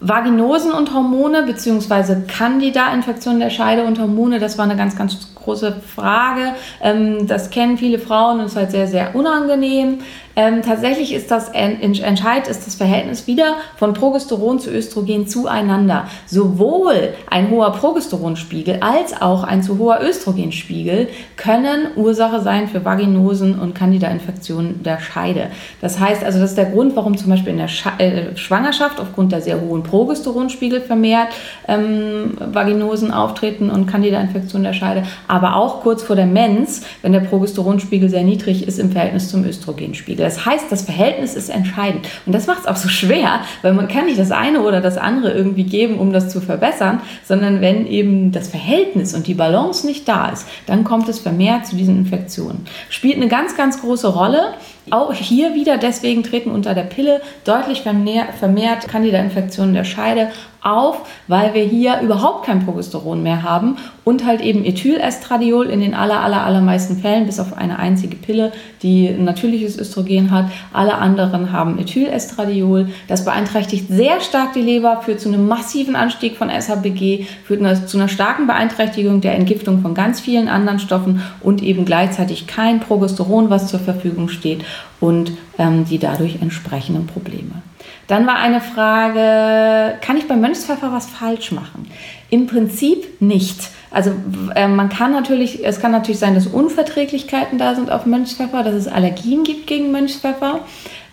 Vaginosen 0.00 0.72
und 0.72 0.94
Hormone 0.94 1.42
beziehungsweise 1.42 2.24
Candida-Infektionen 2.26 3.40
der 3.40 3.50
Scheide 3.50 3.84
und 3.84 3.98
Hormone, 3.98 4.38
das 4.38 4.56
war 4.56 4.64
eine 4.64 4.76
ganz, 4.76 4.96
ganz 4.96 5.34
große 5.42 5.80
Frage. 5.94 6.54
Ähm, 6.82 7.26
das 7.26 7.50
kennen 7.50 7.78
viele 7.78 7.98
Frauen 7.98 8.40
und 8.40 8.46
ist 8.46 8.56
halt 8.56 8.70
sehr, 8.70 8.86
sehr 8.86 9.14
unangenehm. 9.14 9.98
Ähm, 10.36 10.62
tatsächlich 10.62 11.12
ist 11.12 11.30
das 11.30 11.48
entscheidend 11.48 12.46
ist 12.48 12.66
das 12.66 12.76
Verhältnis 12.76 13.26
wieder 13.26 13.56
von 13.76 13.94
Progesteron 13.94 14.60
zu 14.60 14.70
Östrogen 14.70 15.26
zueinander. 15.26 16.06
Sowohl 16.26 17.14
ein 17.28 17.50
hoher 17.50 17.72
Progesteronspiegel 17.72 18.78
als 18.80 19.20
auch 19.20 19.42
ein 19.42 19.62
zu 19.62 19.78
hoher 19.78 20.00
Östrogenspiegel 20.02 21.08
können 21.36 21.88
Ursache 21.96 22.40
sein 22.40 22.68
für 22.68 22.84
Vaginosen 22.84 23.58
und 23.58 23.74
Candida-Infektionen 23.74 24.82
der 24.84 25.00
Scheide. 25.00 25.48
Das 25.80 25.98
heißt 25.98 26.22
also, 26.22 26.38
das 26.38 26.50
ist 26.50 26.58
der 26.58 26.66
Grund, 26.66 26.94
warum 26.94 27.18
zum 27.18 27.30
Beispiel 27.30 27.52
in 27.52 27.58
der 27.58 27.68
Sch 27.68 27.86
äh, 27.98 28.36
Schwangerschaft 28.36 29.00
aufgrund 29.00 29.32
der 29.32 29.42
sehr 29.42 29.60
hohen 29.60 29.82
Progesteronspiegel 29.82 30.80
vermehrt 30.80 31.28
ähm, 31.66 32.38
Vaginosen 32.38 33.12
auftreten 33.12 33.68
und 33.68 33.86
Candida-Infektionen 33.86 34.64
der 34.64 34.74
Scheide, 34.74 35.02
aber 35.30 35.56
auch 35.56 35.80
kurz 35.82 36.02
vor 36.02 36.16
der 36.16 36.26
Mens, 36.26 36.82
wenn 37.02 37.12
der 37.12 37.20
Progesteronspiegel 37.20 38.08
sehr 38.08 38.24
niedrig 38.24 38.66
ist 38.66 38.78
im 38.78 38.90
Verhältnis 38.90 39.30
zum 39.30 39.44
Östrogenspiegel. 39.44 40.24
Das 40.24 40.44
heißt, 40.44 40.66
das 40.70 40.82
Verhältnis 40.82 41.34
ist 41.34 41.48
entscheidend. 41.48 42.08
Und 42.26 42.34
das 42.34 42.46
macht 42.46 42.60
es 42.60 42.66
auch 42.66 42.76
so 42.76 42.88
schwer, 42.88 43.40
weil 43.62 43.72
man 43.72 43.88
kann 43.88 44.06
nicht 44.06 44.18
das 44.18 44.30
eine 44.30 44.62
oder 44.62 44.80
das 44.80 44.98
andere 44.98 45.32
irgendwie 45.32 45.64
geben, 45.64 45.98
um 45.98 46.12
das 46.12 46.28
zu 46.30 46.40
verbessern, 46.40 47.00
sondern 47.24 47.60
wenn 47.60 47.86
eben 47.86 48.32
das 48.32 48.48
Verhältnis 48.48 49.14
und 49.14 49.26
die 49.26 49.34
Balance 49.34 49.86
nicht 49.86 50.08
da 50.08 50.28
ist, 50.28 50.46
dann 50.66 50.84
kommt 50.84 51.08
es 51.08 51.18
vermehrt 51.18 51.66
zu 51.66 51.76
diesen 51.76 51.96
Infektionen. 51.96 52.66
Spielt 52.88 53.16
eine 53.16 53.28
ganz, 53.28 53.56
ganz 53.56 53.80
große 53.80 54.08
Rolle. 54.08 54.54
Auch 54.88 55.12
hier 55.12 55.54
wieder, 55.54 55.76
deswegen 55.76 56.22
treten 56.22 56.50
unter 56.50 56.74
der 56.74 56.82
Pille 56.82 57.20
deutlich 57.44 57.82
vermehrt, 57.82 58.88
Candida-Infektionen 58.88 59.74
der 59.74 59.84
Scheide 59.84 60.30
auf, 60.62 61.08
weil 61.26 61.54
wir 61.54 61.62
hier 61.62 62.00
überhaupt 62.00 62.44
kein 62.44 62.64
Progesteron 62.64 63.22
mehr 63.22 63.42
haben 63.42 63.76
und 64.04 64.26
halt 64.26 64.40
eben 64.40 64.64
Ethylestradiol 64.64 65.66
in 65.66 65.80
den 65.80 65.94
aller, 65.94 66.20
aller, 66.20 66.44
allermeisten 66.44 66.98
Fällen, 66.98 67.26
bis 67.26 67.40
auf 67.40 67.56
eine 67.56 67.78
einzige 67.78 68.16
Pille, 68.16 68.52
die 68.82 69.08
ein 69.08 69.24
natürliches 69.24 69.78
Östrogen 69.78 70.30
hat. 70.30 70.46
Alle 70.72 70.96
anderen 70.96 71.52
haben 71.52 71.78
Ethylestradiol. 71.78 72.88
Das 73.08 73.24
beeinträchtigt 73.24 73.88
sehr 73.88 74.20
stark 74.20 74.52
die 74.52 74.60
Leber, 74.60 75.00
führt 75.02 75.20
zu 75.20 75.28
einem 75.28 75.48
massiven 75.48 75.96
Anstieg 75.96 76.36
von 76.36 76.50
SHBG, 76.50 77.26
führt 77.44 77.88
zu 77.88 77.96
einer 77.96 78.08
starken 78.08 78.46
Beeinträchtigung 78.46 79.20
der 79.20 79.36
Entgiftung 79.36 79.80
von 79.80 79.94
ganz 79.94 80.20
vielen 80.20 80.48
anderen 80.48 80.78
Stoffen 80.78 81.22
und 81.40 81.62
eben 81.62 81.84
gleichzeitig 81.84 82.46
kein 82.46 82.80
Progesteron, 82.80 83.48
was 83.48 83.68
zur 83.68 83.80
Verfügung 83.80 84.28
steht 84.28 84.64
und 85.00 85.32
ähm, 85.58 85.84
die 85.84 85.98
dadurch 85.98 86.40
entsprechenden 86.40 87.06
Probleme. 87.06 87.62
Dann 88.06 88.26
war 88.26 88.36
eine 88.36 88.60
Frage, 88.60 89.98
kann 90.00 90.16
ich 90.16 90.26
beim 90.26 90.40
Mönchspfeffer 90.40 90.92
was 90.92 91.06
falsch 91.06 91.52
machen? 91.52 91.88
Im 92.28 92.46
Prinzip 92.46 93.20
nicht. 93.20 93.70
Also 93.90 94.12
äh, 94.54 94.68
man 94.68 94.88
kann 94.88 95.12
natürlich, 95.12 95.64
es 95.64 95.80
kann 95.80 95.92
natürlich 95.92 96.18
sein, 96.18 96.34
dass 96.34 96.46
Unverträglichkeiten 96.46 97.58
da 97.58 97.74
sind 97.74 97.90
auf 97.90 98.06
Mönchspfeffer, 98.06 98.62
dass 98.62 98.74
es 98.74 98.88
Allergien 98.88 99.44
gibt 99.44 99.66
gegen 99.66 99.92
Mönchspfeffer. 99.92 100.60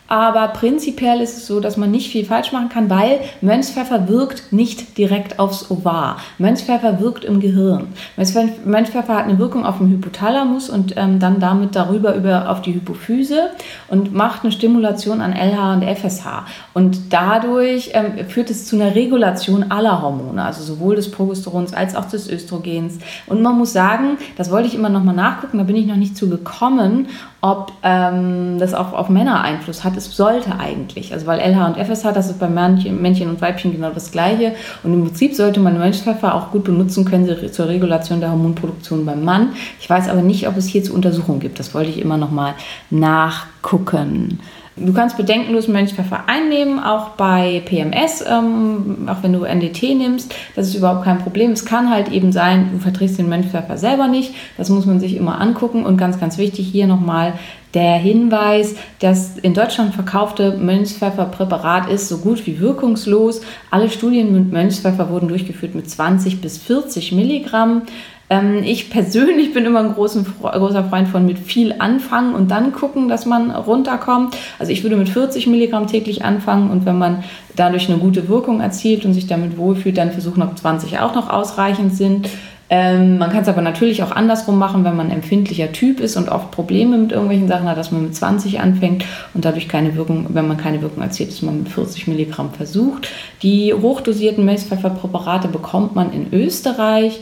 Aber 0.08 0.48
prinzipiell 0.50 1.22
ist 1.22 1.38
es 1.38 1.48
so, 1.48 1.60
dass 1.60 1.78
man 1.78 1.92
nicht 1.92 2.12
viel 2.12 2.26
falsch 2.26 2.52
machen 2.52 2.70
kann, 2.70 2.90
weil 2.90 3.20
Mönchspfeffer 3.42 4.08
wirkt 4.08 4.54
nicht 4.54 4.98
direkt 4.98 5.40
aufs 5.40 5.70
Ovar. 5.70 6.18
Mönchspfeffer 6.38 7.00
wirkt 7.00 7.26
im 7.26 7.40
Gehirn. 7.40 7.88
Mönchspfeffer 8.16 9.16
hat 9.16 9.26
eine 9.26 9.38
Wirkung 9.38 9.66
auf 9.66 9.80
den 9.80 9.90
Hypothalamus 9.90 10.70
und 10.70 10.96
ähm, 10.96 11.20
dann 11.20 11.40
damit 11.40 11.76
darüber 11.76 12.16
über 12.16 12.50
auf 12.50 12.62
die 12.62 12.74
Hypophyse 12.74 13.50
und 13.90 14.14
macht 14.14 14.44
eine 14.44 14.52
Stimulation 14.52 15.22
an 15.22 15.34
LH 15.34 15.74
und 15.74 15.84
FSH. 15.84 16.46
Und 16.74 17.12
dadurch 17.14 17.92
ähm, 17.94 18.28
führt 18.28 18.50
es 18.50 18.66
zu 18.66 18.76
einer 18.76 18.96
Regulation 18.96 19.72
aller 19.72 20.02
Hormone, 20.02 20.42
also 20.42 20.64
sowohl 20.64 20.96
des 20.96 21.12
Progesterons 21.12 21.74
als 21.74 21.96
auch 21.96 22.06
des 22.06 22.30
Östrogens. 22.30 23.00
Und 23.26 23.42
man 23.42 23.58
muss 23.58 23.74
sagen, 23.74 24.18
das 24.38 24.52
wollte 24.52 24.68
ich 24.68 24.76
immer 24.76 24.90
noch 24.90 25.04
mal 25.04 25.14
nachgucken, 25.14 25.58
da 25.58 25.64
bin 25.64 25.76
ich 25.76 25.86
noch 25.86 25.96
nicht 25.96 26.16
zu 26.16 26.30
gekommen, 26.30 27.08
ob 27.42 27.72
ähm, 27.84 28.58
das 28.58 28.74
auch 28.74 28.94
auf 28.94 29.10
Männer 29.10 29.42
Einfluss 29.42 29.84
hat. 29.84 29.96
Es 29.96 30.16
sollte 30.16 30.60
eigentlich. 30.60 31.14
Also 31.14 31.28
weil 31.28 31.40
LH 31.40 31.68
und 31.68 31.78
FSH, 31.78 32.12
das 32.14 32.30
ist 32.30 32.40
bei 32.40 32.48
Männchen, 32.48 33.30
und 33.30 33.42
Weibchen 33.42 33.72
genau 33.72 33.92
das 33.92 34.12
gleiche. 34.12 34.54
Und 34.84 34.94
im 34.94 35.04
Prinzip 35.04 35.36
sollte 35.36 35.60
man 35.60 35.78
Mönchspfeffer 35.78 36.34
auch 36.34 36.52
gut 36.52 36.64
benutzen 36.64 37.06
können 37.06 37.28
zur 37.52 37.68
Regulation 37.68 38.20
der 38.20 38.32
Hormonproduktion 38.32 39.06
beim 39.06 39.24
Mann. 39.24 39.50
Ich 39.80 39.90
weiß 39.90 40.10
aber 40.10 40.22
nicht, 40.22 40.48
ob 40.48 40.58
es 40.58 40.68
hierzu 40.68 40.94
Untersuchungen 40.94 41.40
gibt. 41.40 41.60
Das 41.60 41.74
wollte 41.74 41.92
ich 41.92 42.02
immer 42.02 42.18
noch 42.18 42.32
mal 42.32 42.56
nachgucken. 42.90 44.40
Du 44.80 44.94
kannst 44.94 45.18
bedenkenlos 45.18 45.68
Mönchspfeffer 45.68 46.26
einnehmen, 46.28 46.80
auch 46.80 47.10
bei 47.10 47.64
PMS, 47.66 48.24
ähm, 48.30 49.08
auch 49.08 49.24
wenn 49.24 49.34
du 49.34 49.44
NDT 49.44 49.96
nimmst. 49.96 50.36
Das 50.56 50.68
ist 50.68 50.76
überhaupt 50.76 51.04
kein 51.04 51.18
Problem. 51.18 51.52
Es 51.52 51.66
kann 51.66 51.90
halt 51.90 52.10
eben 52.12 52.32
sein, 52.32 52.70
du 52.74 52.80
verträgst 52.80 53.18
den 53.18 53.28
Mönchspfeffer 53.28 53.78
selber 53.78 54.08
nicht. 54.08 54.36
Das 54.56 54.70
muss 54.70 54.86
man 54.86 55.00
sich 55.00 55.16
immer 55.16 55.42
angucken. 55.42 55.84
Und 55.84 55.98
ganz, 55.98 56.20
ganz 56.20 56.38
wichtig 56.38 56.68
hier 56.68 56.86
nochmal 56.86 57.34
der 57.74 57.96
Hinweis, 57.96 58.76
das 59.00 59.38
in 59.38 59.54
Deutschland 59.54 59.94
verkaufte 59.94 60.58
Mönchspfefferpräparat 60.58 61.90
ist 61.90 62.08
so 62.08 62.20
gut 62.20 62.46
wie 62.48 62.60
wirkungslos. 62.60 63.42
Alle 63.72 63.90
Studien 63.90 64.32
mit 64.32 64.52
Mönchspfeffer 64.52 65.10
wurden 65.10 65.28
durchgeführt 65.28 65.76
mit 65.76 65.90
20 65.90 66.40
bis 66.40 66.58
40 66.60 67.12
Milligramm. 67.12 67.84
Ähm, 68.30 68.62
ich 68.64 68.90
persönlich 68.90 69.54
bin 69.54 69.66
immer 69.66 69.80
ein 69.80 69.94
großen, 69.94 70.26
großer 70.42 70.84
Freund 70.86 71.08
von 71.08 71.26
mit 71.26 71.40
viel 71.40 71.76
anfangen 71.80 72.36
und 72.36 72.52
dann 72.52 72.74
gucken, 72.74 73.08
dass 73.08 73.26
man 73.26 73.52
runterkommt. 73.52 74.36
Also 74.60 74.72
ich 74.72 74.84
würde 74.84 74.98
mit 74.98 75.10
40 75.10 75.48
Milligramm 75.48 75.88
täglich 75.88 76.26
anfangen 76.26 76.70
und 76.70 76.86
wenn 76.86 76.98
man 76.98 77.24
dadurch 77.56 77.90
eine 77.90 78.00
gute 78.00 78.28
Wirkung 78.28 78.60
erzielt 78.62 79.06
und 79.06 79.14
sich 79.14 79.28
damit 79.28 79.58
wohlfühlt, 79.58 79.98
dann 79.98 80.12
versuchen, 80.12 80.44
ob 80.44 80.58
20 80.58 81.00
auch 81.00 81.16
noch 81.16 81.30
ausreichend 81.30 81.96
sind. 81.96 82.30
Ähm, 82.70 83.18
man 83.18 83.30
kann 83.32 83.44
es 83.44 83.48
aber 83.48 83.62
natürlich 83.62 84.04
auch 84.04 84.12
andersrum 84.12 84.60
machen, 84.60 84.84
wenn 84.84 84.98
man 84.98 85.08
ein 85.08 85.14
empfindlicher 85.14 85.72
Typ 85.72 86.02
ist 86.02 86.18
und 86.18 86.28
oft 86.28 86.52
Probleme 86.52 86.98
mit 86.98 87.14
irgendwelchen 87.14 87.48
Sachen 87.48 87.70
hat, 87.70 87.78
dass 87.78 87.94
man 87.94 88.04
mit 88.04 88.14
20 88.16 88.60
anfängt 88.60 89.06
und 89.34 89.46
dadurch 89.46 89.70
keine 89.70 89.96
Wirkung, 89.96 90.26
wenn 90.30 90.50
man 90.50 90.58
keine 90.58 90.82
Wirkung 90.82 91.02
erzielt, 91.02 91.30
dass 91.30 91.42
man 91.42 91.60
mit 91.60 91.70
40 91.70 92.08
Milligramm 92.08 92.52
versucht. 92.52 93.08
Die 93.42 93.74
hochdosierten 93.74 94.44
Milchpfefferpräparate 94.44 95.48
bekommt 95.48 95.96
man 95.96 96.12
in 96.12 96.34
Österreich 96.34 97.22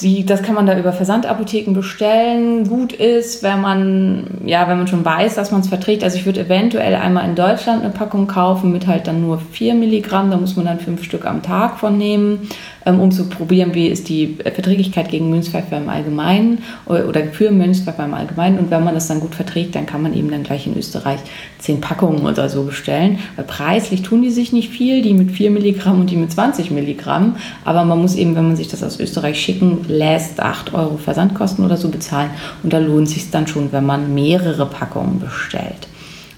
die, 0.00 0.26
das 0.26 0.42
kann 0.42 0.54
man 0.54 0.66
da 0.66 0.78
über 0.78 0.92
Versandapotheken 0.92 1.72
bestellen. 1.72 2.68
Gut 2.68 2.92
ist, 2.92 3.42
wenn 3.42 3.62
man, 3.62 4.42
ja, 4.44 4.68
wenn 4.68 4.76
man 4.76 4.88
schon 4.88 5.04
weiß, 5.04 5.34
dass 5.36 5.52
man 5.52 5.62
es 5.62 5.68
verträgt. 5.68 6.04
Also 6.04 6.18
ich 6.18 6.26
würde 6.26 6.40
eventuell 6.40 6.94
einmal 6.94 7.24
in 7.24 7.34
Deutschland 7.34 7.82
eine 7.82 7.92
Packung 7.92 8.26
kaufen 8.26 8.72
mit 8.72 8.86
halt 8.86 9.06
dann 9.06 9.22
nur 9.22 9.38
4 9.38 9.74
Milligramm. 9.74 10.30
Da 10.30 10.36
muss 10.36 10.54
man 10.54 10.66
dann 10.66 10.80
fünf 10.80 11.02
Stück 11.02 11.24
am 11.24 11.42
Tag 11.42 11.78
von 11.78 11.96
nehmen, 11.96 12.48
um 12.86 13.10
zu 13.10 13.28
probieren, 13.28 13.74
wie 13.74 13.88
ist 13.88 14.08
die 14.08 14.36
Verträglichkeit 14.42 15.08
gegen 15.08 15.28
Münzpfeffer 15.28 15.76
im 15.76 15.88
Allgemeinen 15.88 16.58
oder 16.86 17.24
für 17.32 17.50
Münzpfeffer 17.50 18.04
im 18.04 18.14
Allgemeinen. 18.14 18.58
Und 18.58 18.70
wenn 18.70 18.84
man 18.84 18.94
das 18.94 19.08
dann 19.08 19.20
gut 19.20 19.34
verträgt, 19.34 19.74
dann 19.74 19.86
kann 19.86 20.02
man 20.02 20.14
eben 20.14 20.30
dann 20.30 20.44
gleich 20.44 20.66
in 20.66 20.76
Österreich 20.76 21.18
10 21.58 21.80
Packungen 21.80 22.24
oder 22.24 22.48
so 22.48 22.62
bestellen. 22.62 23.18
Weil 23.34 23.44
preislich 23.44 24.02
tun 24.02 24.22
die 24.22 24.30
sich 24.30 24.52
nicht 24.52 24.70
viel, 24.70 25.02
die 25.02 25.14
mit 25.14 25.32
4 25.32 25.50
Milligramm 25.50 26.00
und 26.00 26.10
die 26.10 26.16
mit 26.16 26.30
20 26.30 26.70
Milligramm. 26.70 27.36
Aber 27.64 27.84
man 27.84 28.00
muss 28.00 28.14
eben, 28.14 28.36
wenn 28.36 28.46
man 28.46 28.56
sich 28.56 28.68
das 28.68 28.84
aus 28.84 29.00
Österreich 29.00 29.40
schicken 29.40 29.84
lässt 29.88 30.40
8 30.40 30.72
Euro 30.72 30.96
Versandkosten 30.96 31.64
oder 31.64 31.76
so 31.76 31.88
bezahlen 31.88 32.30
und 32.62 32.72
da 32.72 32.78
lohnt 32.78 33.08
sich 33.08 33.30
dann 33.30 33.46
schon, 33.46 33.72
wenn 33.72 33.84
man 33.84 34.14
mehrere 34.14 34.66
Packungen 34.66 35.18
bestellt. 35.18 35.88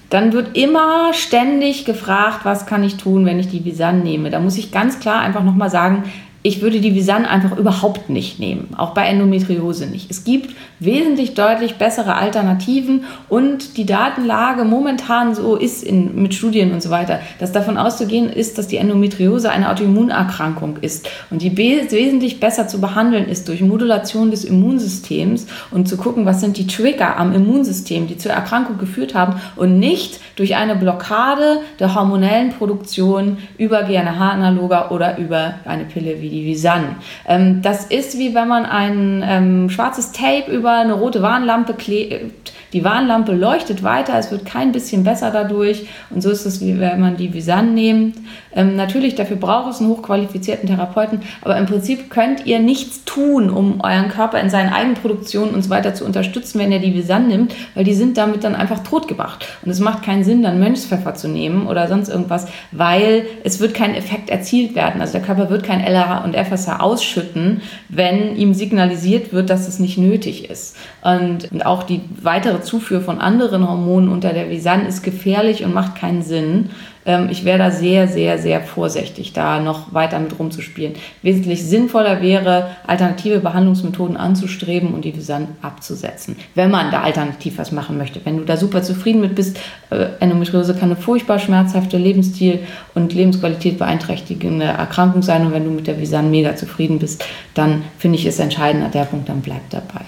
Dann 0.09 0.33
wird 0.33 0.57
immer 0.57 1.13
ständig 1.13 1.85
gefragt, 1.85 2.39
was 2.43 2.65
kann 2.65 2.83
ich 2.83 2.97
tun, 2.97 3.25
wenn 3.25 3.39
ich 3.39 3.49
die 3.49 3.63
Visan 3.63 4.01
nehme. 4.01 4.31
Da 4.31 4.39
muss 4.39 4.57
ich 4.57 4.71
ganz 4.71 4.99
klar 4.99 5.21
einfach 5.21 5.43
nochmal 5.43 5.69
sagen, 5.69 6.03
ich 6.41 6.61
würde 6.61 6.79
die 6.79 6.95
Visan 6.95 7.25
einfach 7.25 7.57
überhaupt 7.57 8.09
nicht 8.09 8.39
nehmen, 8.39 8.69
auch 8.77 8.93
bei 8.93 9.05
Endometriose 9.05 9.87
nicht. 9.87 10.09
Es 10.09 10.23
gibt 10.23 10.55
wesentlich 10.79 11.33
deutlich 11.33 11.75
bessere 11.75 12.15
Alternativen 12.15 13.03
und 13.27 13.75
die 13.75 13.85
Datenlage 13.85 14.63
momentan 14.63 15.35
so 15.35 15.57
ist 15.57 15.83
in, 15.83 16.21
mit 16.21 16.33
Studien 16.33 16.71
und 16.71 16.81
so 16.81 16.91
weiter, 16.91 17.19
dass 17.39 17.51
davon 17.51 17.77
auszugehen 17.77 18.29
ist, 18.29 18.57
dass 18.57 18.67
die 18.67 18.77
Endometriose 18.77 19.49
eine 19.49 19.69
Autoimmunerkrankung 19.69 20.77
ist 20.79 21.09
und 21.29 21.41
die 21.41 21.57
wesentlich 21.57 22.39
besser 22.39 22.69
zu 22.69 22.79
behandeln 22.79 23.27
ist 23.27 23.49
durch 23.49 23.61
Modulation 23.61 24.31
des 24.31 24.45
Immunsystems 24.45 25.47
und 25.71 25.89
zu 25.89 25.97
gucken, 25.97 26.25
was 26.25 26.39
sind 26.39 26.57
die 26.57 26.67
Trigger 26.67 27.17
am 27.17 27.33
Immunsystem, 27.33 28.07
die 28.07 28.17
zur 28.17 28.31
Erkrankung 28.31 28.77
geführt 28.77 29.13
haben 29.13 29.41
und 29.57 29.77
nicht 29.77 30.21
durch 30.37 30.55
eine 30.55 30.77
Blockade 30.77 31.59
der 31.79 31.95
hormonellen 31.95 32.51
Produktion 32.51 33.39
über 33.57 33.83
GNRH-Analoga 33.83 34.89
oder 34.91 35.17
über 35.17 35.55
eine 35.65 35.83
Pille 35.83 36.21
wie 36.21 36.28
wie 36.29 36.41
die 36.41 36.45
Visan. 36.45 36.95
Ähm, 37.27 37.61
das 37.61 37.85
ist 37.85 38.17
wie 38.17 38.33
wenn 38.35 38.47
man 38.47 38.65
ein 38.65 39.23
ähm, 39.25 39.69
schwarzes 39.69 40.11
Tape 40.11 40.51
über 40.51 40.73
eine 40.73 40.93
rote 40.93 41.21
Warnlampe 41.21 41.73
klebt. 41.73 42.53
Die 42.73 42.83
Warnlampe 42.83 43.33
leuchtet 43.33 43.81
weiter, 43.81 44.17
es 44.17 44.29
wird 44.29 44.45
kein 44.45 44.71
bisschen 44.71 45.03
besser 45.03 45.31
dadurch. 45.31 45.87
Und 46.09 46.21
so 46.21 46.29
ist 46.29 46.45
es, 46.45 46.61
wie 46.61 46.79
wenn 46.79 46.99
man 46.99 47.17
die 47.17 47.33
Visan 47.33 47.73
nimmt. 47.73 48.17
Ähm, 48.53 48.75
natürlich, 48.75 49.15
dafür 49.15 49.37
braucht 49.37 49.71
es 49.71 49.79
einen 49.79 49.89
hochqualifizierten 49.89 50.67
Therapeuten, 50.67 51.21
aber 51.41 51.57
im 51.57 51.65
Prinzip 51.65 52.09
könnt 52.09 52.45
ihr 52.45 52.59
nichts 52.59 53.05
tun, 53.05 53.49
um 53.49 53.81
euren 53.81 54.09
Körper 54.09 54.39
in 54.39 54.49
seinen 54.49 54.71
Eigenproduktionen 54.71 55.53
und 55.53 55.63
so 55.63 55.69
weiter 55.69 55.93
zu 55.93 56.05
unterstützen, 56.05 56.59
wenn 56.59 56.71
ihr 56.71 56.79
die 56.79 56.93
Visan 56.93 57.27
nimmt, 57.27 57.55
weil 57.75 57.83
die 57.83 57.93
sind 57.93 58.17
damit 58.17 58.43
dann 58.43 58.55
einfach 58.55 58.79
totgemacht. 58.83 59.45
Und 59.63 59.71
es 59.71 59.79
macht 59.79 60.03
keinen 60.03 60.23
Sinn, 60.23 60.43
dann 60.43 60.59
Mönchspfeffer 60.59 61.15
zu 61.15 61.27
nehmen 61.27 61.67
oder 61.67 61.87
sonst 61.87 62.09
irgendwas, 62.09 62.47
weil 62.71 63.25
es 63.43 63.59
wird 63.59 63.73
kein 63.73 63.95
Effekt 63.95 64.29
erzielt 64.29 64.75
werden. 64.75 65.01
Also 65.01 65.13
der 65.13 65.21
Körper 65.21 65.49
wird 65.49 65.63
kein 65.63 65.81
LH 65.81 66.23
und 66.23 66.35
FSH 66.35 66.79
ausschütten, 66.79 67.61
wenn 67.89 68.35
ihm 68.35 68.53
signalisiert 68.53 69.33
wird, 69.33 69.49
dass 69.49 69.67
es 69.67 69.79
nicht 69.79 69.97
nötig 69.97 70.49
ist. 70.49 70.75
Und, 71.01 71.51
und 71.51 71.65
auch 71.65 71.83
die 71.83 72.01
weitere 72.21 72.58
Zufuhr 72.61 73.01
von 73.01 73.19
anderen 73.19 73.67
Hormonen 73.67 74.09
unter 74.09 74.33
der 74.33 74.49
Visan 74.49 74.85
ist 74.85 75.03
gefährlich 75.03 75.63
und 75.63 75.73
macht 75.73 75.95
keinen 75.95 76.21
Sinn. 76.21 76.69
Ähm, 77.05 77.29
ich 77.31 77.45
wäre 77.45 77.57
da 77.57 77.71
sehr, 77.71 78.07
sehr, 78.07 78.37
sehr 78.37 78.61
vorsichtig, 78.61 79.33
da 79.33 79.59
noch 79.59 79.93
weiter 79.93 80.19
mit 80.19 80.37
rumzuspielen. 80.37 80.93
Wesentlich 81.21 81.63
sinnvoller 81.63 82.21
wäre, 82.21 82.71
alternative 82.85 83.39
Behandlungsmethoden 83.39 84.17
anzustreben 84.17 84.93
und 84.93 85.05
die 85.05 85.15
Visan 85.15 85.47
abzusetzen, 85.61 86.35
wenn 86.55 86.69
man 86.69 86.91
da 86.91 87.01
alternativ 87.01 87.57
was 87.57 87.71
machen 87.71 87.97
möchte. 87.97 88.21
Wenn 88.23 88.37
du 88.37 88.43
da 88.43 88.57
super 88.57 88.83
zufrieden 88.83 89.21
mit 89.21 89.35
bist, 89.35 89.57
äh, 89.89 90.07
Endometriose 90.19 90.73
kann 90.73 90.91
eine 90.91 90.95
furchtbar 90.95 91.39
schmerzhafte 91.39 91.97
Lebensstil- 91.97 92.59
und 92.93 93.13
Lebensqualität 93.13 93.79
beeinträchtigende 93.79 94.65
Erkrankung 94.65 95.23
sein 95.23 95.45
und 95.45 95.53
wenn 95.53 95.65
du 95.65 95.71
mit 95.71 95.87
der 95.87 95.99
Visan 95.99 96.29
mega 96.29 96.55
zufrieden 96.55 96.99
bist, 96.99 97.23
dann 97.53 97.83
finde 97.97 98.17
ich 98.17 98.25
es 98.25 98.39
entscheidend 98.39 98.83
an 98.83 98.91
der 98.91 99.05
Punkt, 99.05 99.29
dann 99.29 99.41
bleib 99.41 99.67
dabei. 99.69 100.05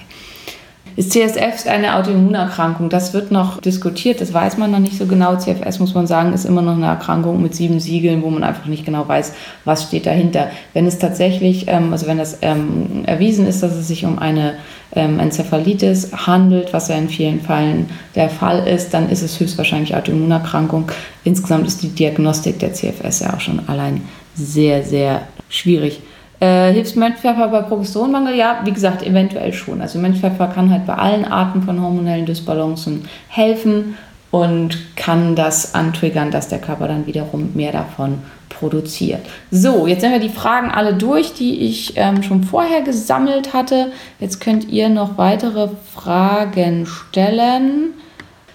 Ist 0.96 1.12
CSF 1.12 1.68
eine 1.68 1.96
Autoimmunerkrankung? 1.96 2.90
Das 2.90 3.14
wird 3.14 3.32
noch 3.32 3.62
diskutiert, 3.62 4.20
das 4.20 4.34
weiß 4.34 4.58
man 4.58 4.72
noch 4.72 4.80
nicht 4.80 4.98
so 4.98 5.06
genau. 5.06 5.38
CFS, 5.38 5.80
muss 5.80 5.94
man 5.94 6.08
sagen, 6.08 6.34
ist 6.34 6.46
immer 6.46 6.62
noch 6.62 6.76
eine 6.76 6.88
Erkrankung 6.88 7.42
mit 7.42 7.56
sieben 7.56 7.80
Siegeln, 7.80 8.22
wo 8.24 8.30
man 8.30 8.44
einfach 8.44 8.66
nicht 8.66 8.86
genau 8.86 9.08
weiß, 9.08 9.34
was 9.64 9.84
steht 9.84 10.06
dahinter. 10.06 10.50
Wenn 10.74 10.86
es 10.86 11.00
tatsächlich, 11.00 11.66
ähm, 11.68 11.92
also 11.92 12.08
wenn 12.08 12.18
das 12.18 12.40
ähm, 12.42 13.04
erwiesen 13.06 13.48
ist, 13.48 13.64
dass 13.64 13.74
es 13.74 13.88
sich 13.88 14.06
um 14.06 14.20
eine 14.20 14.56
ähm, 14.94 15.20
Enzephalitis 15.20 16.12
handelt, 16.14 16.74
was 16.74 16.90
ja 16.90 16.96
in 16.96 17.10
vielen 17.10 17.42
Fällen 17.42 17.90
der 18.16 18.30
Fall 18.30 18.68
ist, 18.68 18.94
dann 18.94 19.10
ist 19.10 19.22
es 19.22 19.40
höchstwahrscheinlich 19.40 19.96
Autoimmunerkrankung. 19.96 20.92
Insgesamt 21.24 21.68
ist 21.68 21.82
die 21.82 21.90
Diagnostik 21.90 22.60
der 22.60 22.74
CFS 22.74 23.22
ja 23.22 23.34
auch 23.34 23.40
schon 23.40 23.68
allein 23.68 24.02
sehr, 24.36 24.84
sehr 24.84 25.22
schwierig. 25.50 26.02
Äh, 26.42 26.74
hilft 26.74 26.96
Mönchpfeffer 26.96 27.50
bei 27.50 27.62
Progesteronmangel? 27.62 28.36
Ja, 28.36 28.62
wie 28.64 28.72
gesagt, 28.72 29.06
eventuell 29.06 29.54
schon. 29.54 29.80
Also 29.80 30.00
Mönchpfeffer 30.00 30.48
kann 30.48 30.72
halt 30.72 30.88
bei 30.88 30.96
allen 30.96 31.24
Arten 31.24 31.62
von 31.62 31.80
hormonellen 31.80 32.26
Dysbalancen 32.26 33.08
helfen 33.28 33.96
und 34.32 34.96
kann 34.96 35.36
das 35.36 35.76
antriggern, 35.76 36.32
dass 36.32 36.48
der 36.48 36.60
Körper 36.60 36.88
dann 36.88 37.06
wiederum 37.06 37.52
mehr 37.54 37.72
davon 37.72 38.20
produziert. 38.50 39.22
So, 39.52 39.86
jetzt 39.86 40.02
sind 40.02 40.12
wir 40.14 40.20
die 40.20 40.30
Fragen 40.30 40.72
alle 40.72 40.96
durch, 40.96 41.34
die 41.36 41.62
ich 41.62 41.94
ähm, 41.96 42.24
schon 42.24 42.44
vorher 42.44 42.82
gesammelt 42.82 43.54
hatte. 43.54 43.92
Jetzt 44.20 44.42
könnt 44.42 44.68
ihr 44.68 44.90
noch 44.90 45.20
weitere 45.20 45.70
Fragen 45.94 46.88
stellen. 46.88 47.94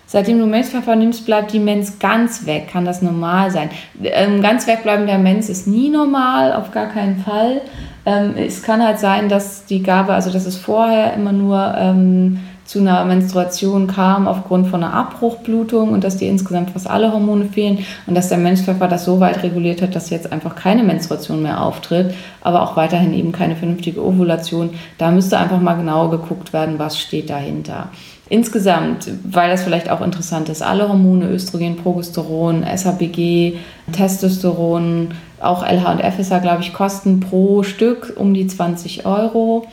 Seitdem 0.09 0.39
du 0.39 0.47
Menzpfeffer 0.47 0.95
nimmst, 0.95 1.27
bleibt 1.27 1.53
die 1.53 1.59
Menz 1.59 1.99
ganz 1.99 2.47
weg. 2.47 2.69
Kann 2.73 2.85
das 2.85 3.03
normal 3.03 3.51
sein? 3.51 3.71
Ähm, 4.03 4.41
ganz 4.41 4.67
wegbleiben 4.67 5.07
der 5.07 5.19
Menz 5.19 5.49
ist 5.49 5.67
nie 5.67 5.91
normal, 5.91 6.53
auf 6.53 6.71
gar 6.71 6.87
keinen 6.87 7.19
Fall. 7.19 7.61
Ähm, 8.05 8.35
es 8.37 8.63
kann 8.63 8.83
halt 8.85 9.01
sein, 9.01 9.29
dass 9.29 9.67
die 9.67 9.83
Gabe, 9.83 10.15
also 10.15 10.31
dass 10.31 10.47
es 10.47 10.57
vorher 10.57 11.13
immer 11.15 11.33
nur 11.33 11.75
ähm, 11.77 12.39
zu 12.67 12.81
einer 12.81 13.05
Menstruation 13.05 13.87
kam 13.87 14.27
aufgrund 14.27 14.69
von 14.69 14.83
einer 14.83 14.93
Abbruchblutung 14.93 15.91
und 15.91 16.03
dass 16.03 16.17
dir 16.17 16.29
insgesamt 16.29 16.71
fast 16.71 16.89
alle 16.89 17.13
Hormone 17.13 17.47
fehlen 17.47 17.85
und 18.07 18.17
dass 18.17 18.29
der 18.29 18.39
Menzpfeffer 18.39 18.89
das 18.89 19.05
so 19.05 19.21
weit 19.21 19.43
reguliert 19.43 19.83
hat, 19.83 19.95
dass 19.95 20.11
jetzt 20.11 20.33
einfach 20.33 20.57
keine 20.57 20.83
Menstruation 20.83 21.43
mehr 21.43 21.63
auftritt, 21.63 22.15
aber 22.41 22.63
auch 22.63 22.77
weiterhin 22.77 23.15
eben 23.15 23.33
keine 23.33 23.57
vernünftige 23.57 24.05
Ovulation. 24.05 24.71
Da 24.99 25.11
müsste 25.11 25.39
einfach 25.39 25.61
mal 25.61 25.75
genau 25.75 26.09
geguckt 26.09 26.53
werden, 26.53 26.79
was 26.79 26.99
steht 26.99 27.31
dahinter. 27.31 27.91
Insgesamt, 28.29 29.09
weil 29.23 29.51
das 29.51 29.63
vielleicht 29.63 29.89
auch 29.89 30.01
interessant 30.01 30.49
ist, 30.49 30.61
alle 30.61 30.89
Hormone, 30.89 31.31
Östrogen, 31.31 31.77
Progesteron, 31.77 32.65
SHBG, 32.65 33.59
Testosteron, 33.93 35.13
auch 35.41 35.63
LH 35.65 35.93
und 35.93 36.01
FSH, 36.01 36.41
glaube 36.41 36.63
ich, 36.63 36.73
kosten 36.73 37.21
pro 37.21 37.63
Stück 37.63 38.15
um 38.17 38.35
die 38.35 38.49
20 38.49 39.07
Euro. 39.07 39.67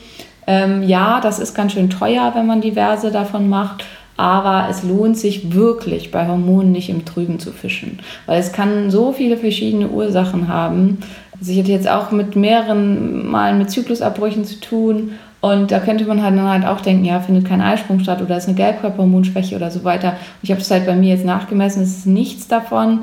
Ähm, 0.45 0.83
ja, 0.83 1.19
das 1.19 1.39
ist 1.39 1.55
ganz 1.55 1.71
schön 1.71 1.89
teuer, 1.89 2.33
wenn 2.35 2.45
man 2.45 2.61
diverse 2.61 3.09
davon 3.09 3.49
macht. 3.49 3.85
Aber 4.15 4.67
es 4.69 4.83
lohnt 4.83 5.17
sich 5.17 5.55
wirklich 5.55 6.11
bei 6.11 6.27
Hormonen 6.27 6.71
nicht 6.71 6.89
im 6.89 7.03
Trüben 7.03 7.39
zu 7.39 7.51
fischen, 7.51 7.99
weil 8.27 8.39
es 8.39 8.51
kann 8.51 8.91
so 8.91 9.11
viele 9.11 9.37
verschiedene 9.37 9.89
Ursachen 9.89 10.47
haben. 10.47 10.99
Also 11.39 11.51
ich 11.51 11.57
hatte 11.57 11.71
jetzt 11.71 11.89
auch 11.89 12.11
mit 12.11 12.35
mehreren 12.35 13.27
Malen 13.31 13.57
mit 13.57 13.71
Zyklusabbrüchen 13.71 14.45
zu 14.45 14.59
tun 14.59 15.13
und 15.43 15.71
da 15.71 15.81
könnte 15.81 16.05
man 16.05 16.23
halt 16.23 16.37
dann 16.37 16.47
halt 16.47 16.65
auch 16.65 16.79
denken, 16.79 17.03
ja, 17.03 17.19
findet 17.19 17.43
kein 17.43 17.59
Eisprung 17.59 17.99
statt 17.99 18.21
oder 18.21 18.37
ist 18.37 18.47
eine 18.47 18.55
Gelbkörperhormonschwäche 18.55 19.57
oder 19.57 19.71
so 19.71 19.83
weiter. 19.83 20.11
Und 20.11 20.43
ich 20.43 20.51
habe 20.51 20.61
das 20.61 20.71
halt 20.71 20.85
bei 20.85 20.95
mir 20.95 21.09
jetzt 21.09 21.25
nachgemessen, 21.25 21.83
es 21.83 21.97
ist 21.97 22.07
nichts 22.07 22.47
davon. 22.47 22.99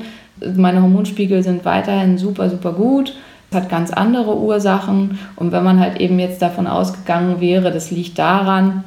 Meine 0.55 0.81
Hormonspiegel 0.81 1.43
sind 1.43 1.65
weiterhin 1.65 2.17
super, 2.17 2.49
super 2.49 2.73
gut. 2.73 3.13
Es 3.51 3.57
hat 3.57 3.69
ganz 3.69 3.91
andere 3.91 4.35
Ursachen. 4.35 5.19
Und 5.35 5.51
wenn 5.51 5.63
man 5.63 5.79
halt 5.79 6.01
eben 6.01 6.17
jetzt 6.17 6.41
davon 6.41 6.65
ausgegangen 6.65 7.39
wäre, 7.41 7.71
das 7.71 7.91
liegt 7.91 8.17
daran, 8.17 8.85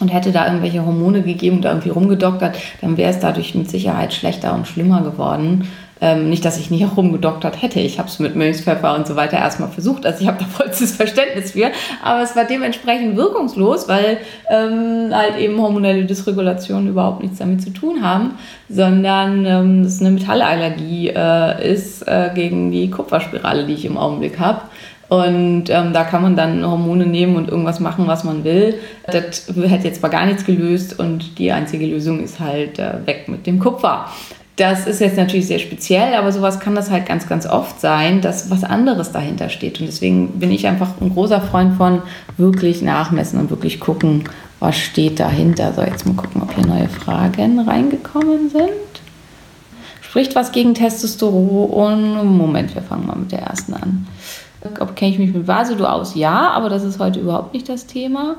und 0.00 0.08
hätte 0.08 0.32
da 0.32 0.46
irgendwelche 0.46 0.84
Hormone 0.84 1.22
gegeben 1.22 1.58
und 1.58 1.64
irgendwie 1.64 1.90
rumgedoktert, 1.90 2.58
dann 2.80 2.96
wäre 2.96 3.10
es 3.10 3.20
dadurch 3.20 3.54
mit 3.54 3.70
Sicherheit 3.70 4.12
schlechter 4.12 4.52
und 4.52 4.66
schlimmer 4.66 5.00
geworden. 5.00 5.68
Ähm, 6.04 6.28
nicht, 6.28 6.44
dass 6.44 6.58
ich 6.58 6.68
nicht 6.68 6.84
auch 6.84 6.96
rumgedoktert 6.96 7.62
hätte. 7.62 7.78
Ich 7.78 8.00
habe 8.00 8.08
es 8.08 8.18
mit 8.18 8.34
Milchpfeffer 8.34 8.92
und 8.96 9.06
so 9.06 9.14
weiter 9.14 9.38
erstmal 9.38 9.68
versucht. 9.68 10.04
Also 10.04 10.22
ich 10.22 10.26
habe 10.26 10.38
da 10.40 10.44
vollstes 10.50 10.96
Verständnis 10.96 11.52
für. 11.52 11.70
Aber 12.02 12.22
es 12.22 12.34
war 12.34 12.44
dementsprechend 12.44 13.16
wirkungslos, 13.16 13.86
weil 13.86 14.18
ähm, 14.50 15.10
halt 15.12 15.38
eben 15.38 15.62
hormonelle 15.62 16.04
Dysregulationen 16.04 16.88
überhaupt 16.88 17.22
nichts 17.22 17.38
damit 17.38 17.62
zu 17.62 17.70
tun 17.70 18.02
haben, 18.02 18.32
sondern 18.68 19.46
ähm, 19.46 19.80
es 19.82 20.00
eine 20.00 20.10
Metallallergie 20.10 21.10
äh, 21.10 21.72
ist 21.72 22.02
äh, 22.08 22.30
gegen 22.34 22.72
die 22.72 22.90
Kupferspirale, 22.90 23.64
die 23.64 23.74
ich 23.74 23.84
im 23.84 23.96
Augenblick 23.96 24.40
habe. 24.40 24.62
Und 25.08 25.68
ähm, 25.68 25.92
da 25.92 26.02
kann 26.02 26.22
man 26.22 26.34
dann 26.34 26.66
Hormone 26.66 27.06
nehmen 27.06 27.36
und 27.36 27.48
irgendwas 27.48 27.78
machen, 27.78 28.08
was 28.08 28.24
man 28.24 28.42
will. 28.42 28.74
Das 29.06 29.46
hätte 29.54 29.86
jetzt 29.86 30.00
zwar 30.00 30.10
gar 30.10 30.26
nichts 30.26 30.44
gelöst 30.44 30.98
und 30.98 31.38
die 31.38 31.52
einzige 31.52 31.86
Lösung 31.86 32.24
ist 32.24 32.40
halt 32.40 32.80
äh, 32.80 33.06
weg 33.06 33.28
mit 33.28 33.46
dem 33.46 33.60
Kupfer. 33.60 34.06
Das 34.56 34.86
ist 34.86 35.00
jetzt 35.00 35.16
natürlich 35.16 35.46
sehr 35.46 35.58
speziell, 35.58 36.14
aber 36.14 36.30
sowas 36.30 36.60
kann 36.60 36.74
das 36.74 36.90
halt 36.90 37.06
ganz, 37.06 37.26
ganz 37.26 37.46
oft 37.46 37.80
sein, 37.80 38.20
dass 38.20 38.50
was 38.50 38.64
anderes 38.64 39.10
dahinter 39.10 39.48
steht. 39.48 39.80
Und 39.80 39.86
deswegen 39.86 40.38
bin 40.38 40.50
ich 40.50 40.66
einfach 40.66 41.00
ein 41.00 41.10
großer 41.10 41.40
Freund 41.40 41.76
von 41.76 42.02
wirklich 42.36 42.82
nachmessen 42.82 43.40
und 43.40 43.50
wirklich 43.50 43.80
gucken, 43.80 44.24
was 44.60 44.76
steht 44.76 45.18
dahinter. 45.20 45.72
So, 45.72 45.82
jetzt 45.82 46.06
mal 46.06 46.14
gucken, 46.14 46.42
ob 46.42 46.54
hier 46.54 46.66
neue 46.66 46.88
Fragen 46.88 47.60
reingekommen 47.60 48.50
sind. 48.50 48.68
Spricht 50.02 50.34
was 50.34 50.52
gegen 50.52 50.74
Testosteron? 50.74 52.36
Moment, 52.36 52.74
wir 52.74 52.82
fangen 52.82 53.06
mal 53.06 53.16
mit 53.16 53.32
der 53.32 53.40
ersten 53.40 53.72
an. 53.72 54.06
Ob 54.78 54.94
kenne 54.94 55.12
ich 55.12 55.18
mich 55.18 55.32
mit 55.32 55.48
Vasedo 55.48 55.86
aus? 55.86 56.14
Ja, 56.14 56.50
aber 56.50 56.68
das 56.68 56.84
ist 56.84 56.98
heute 56.98 57.20
überhaupt 57.20 57.54
nicht 57.54 57.68
das 57.70 57.86
Thema. 57.86 58.36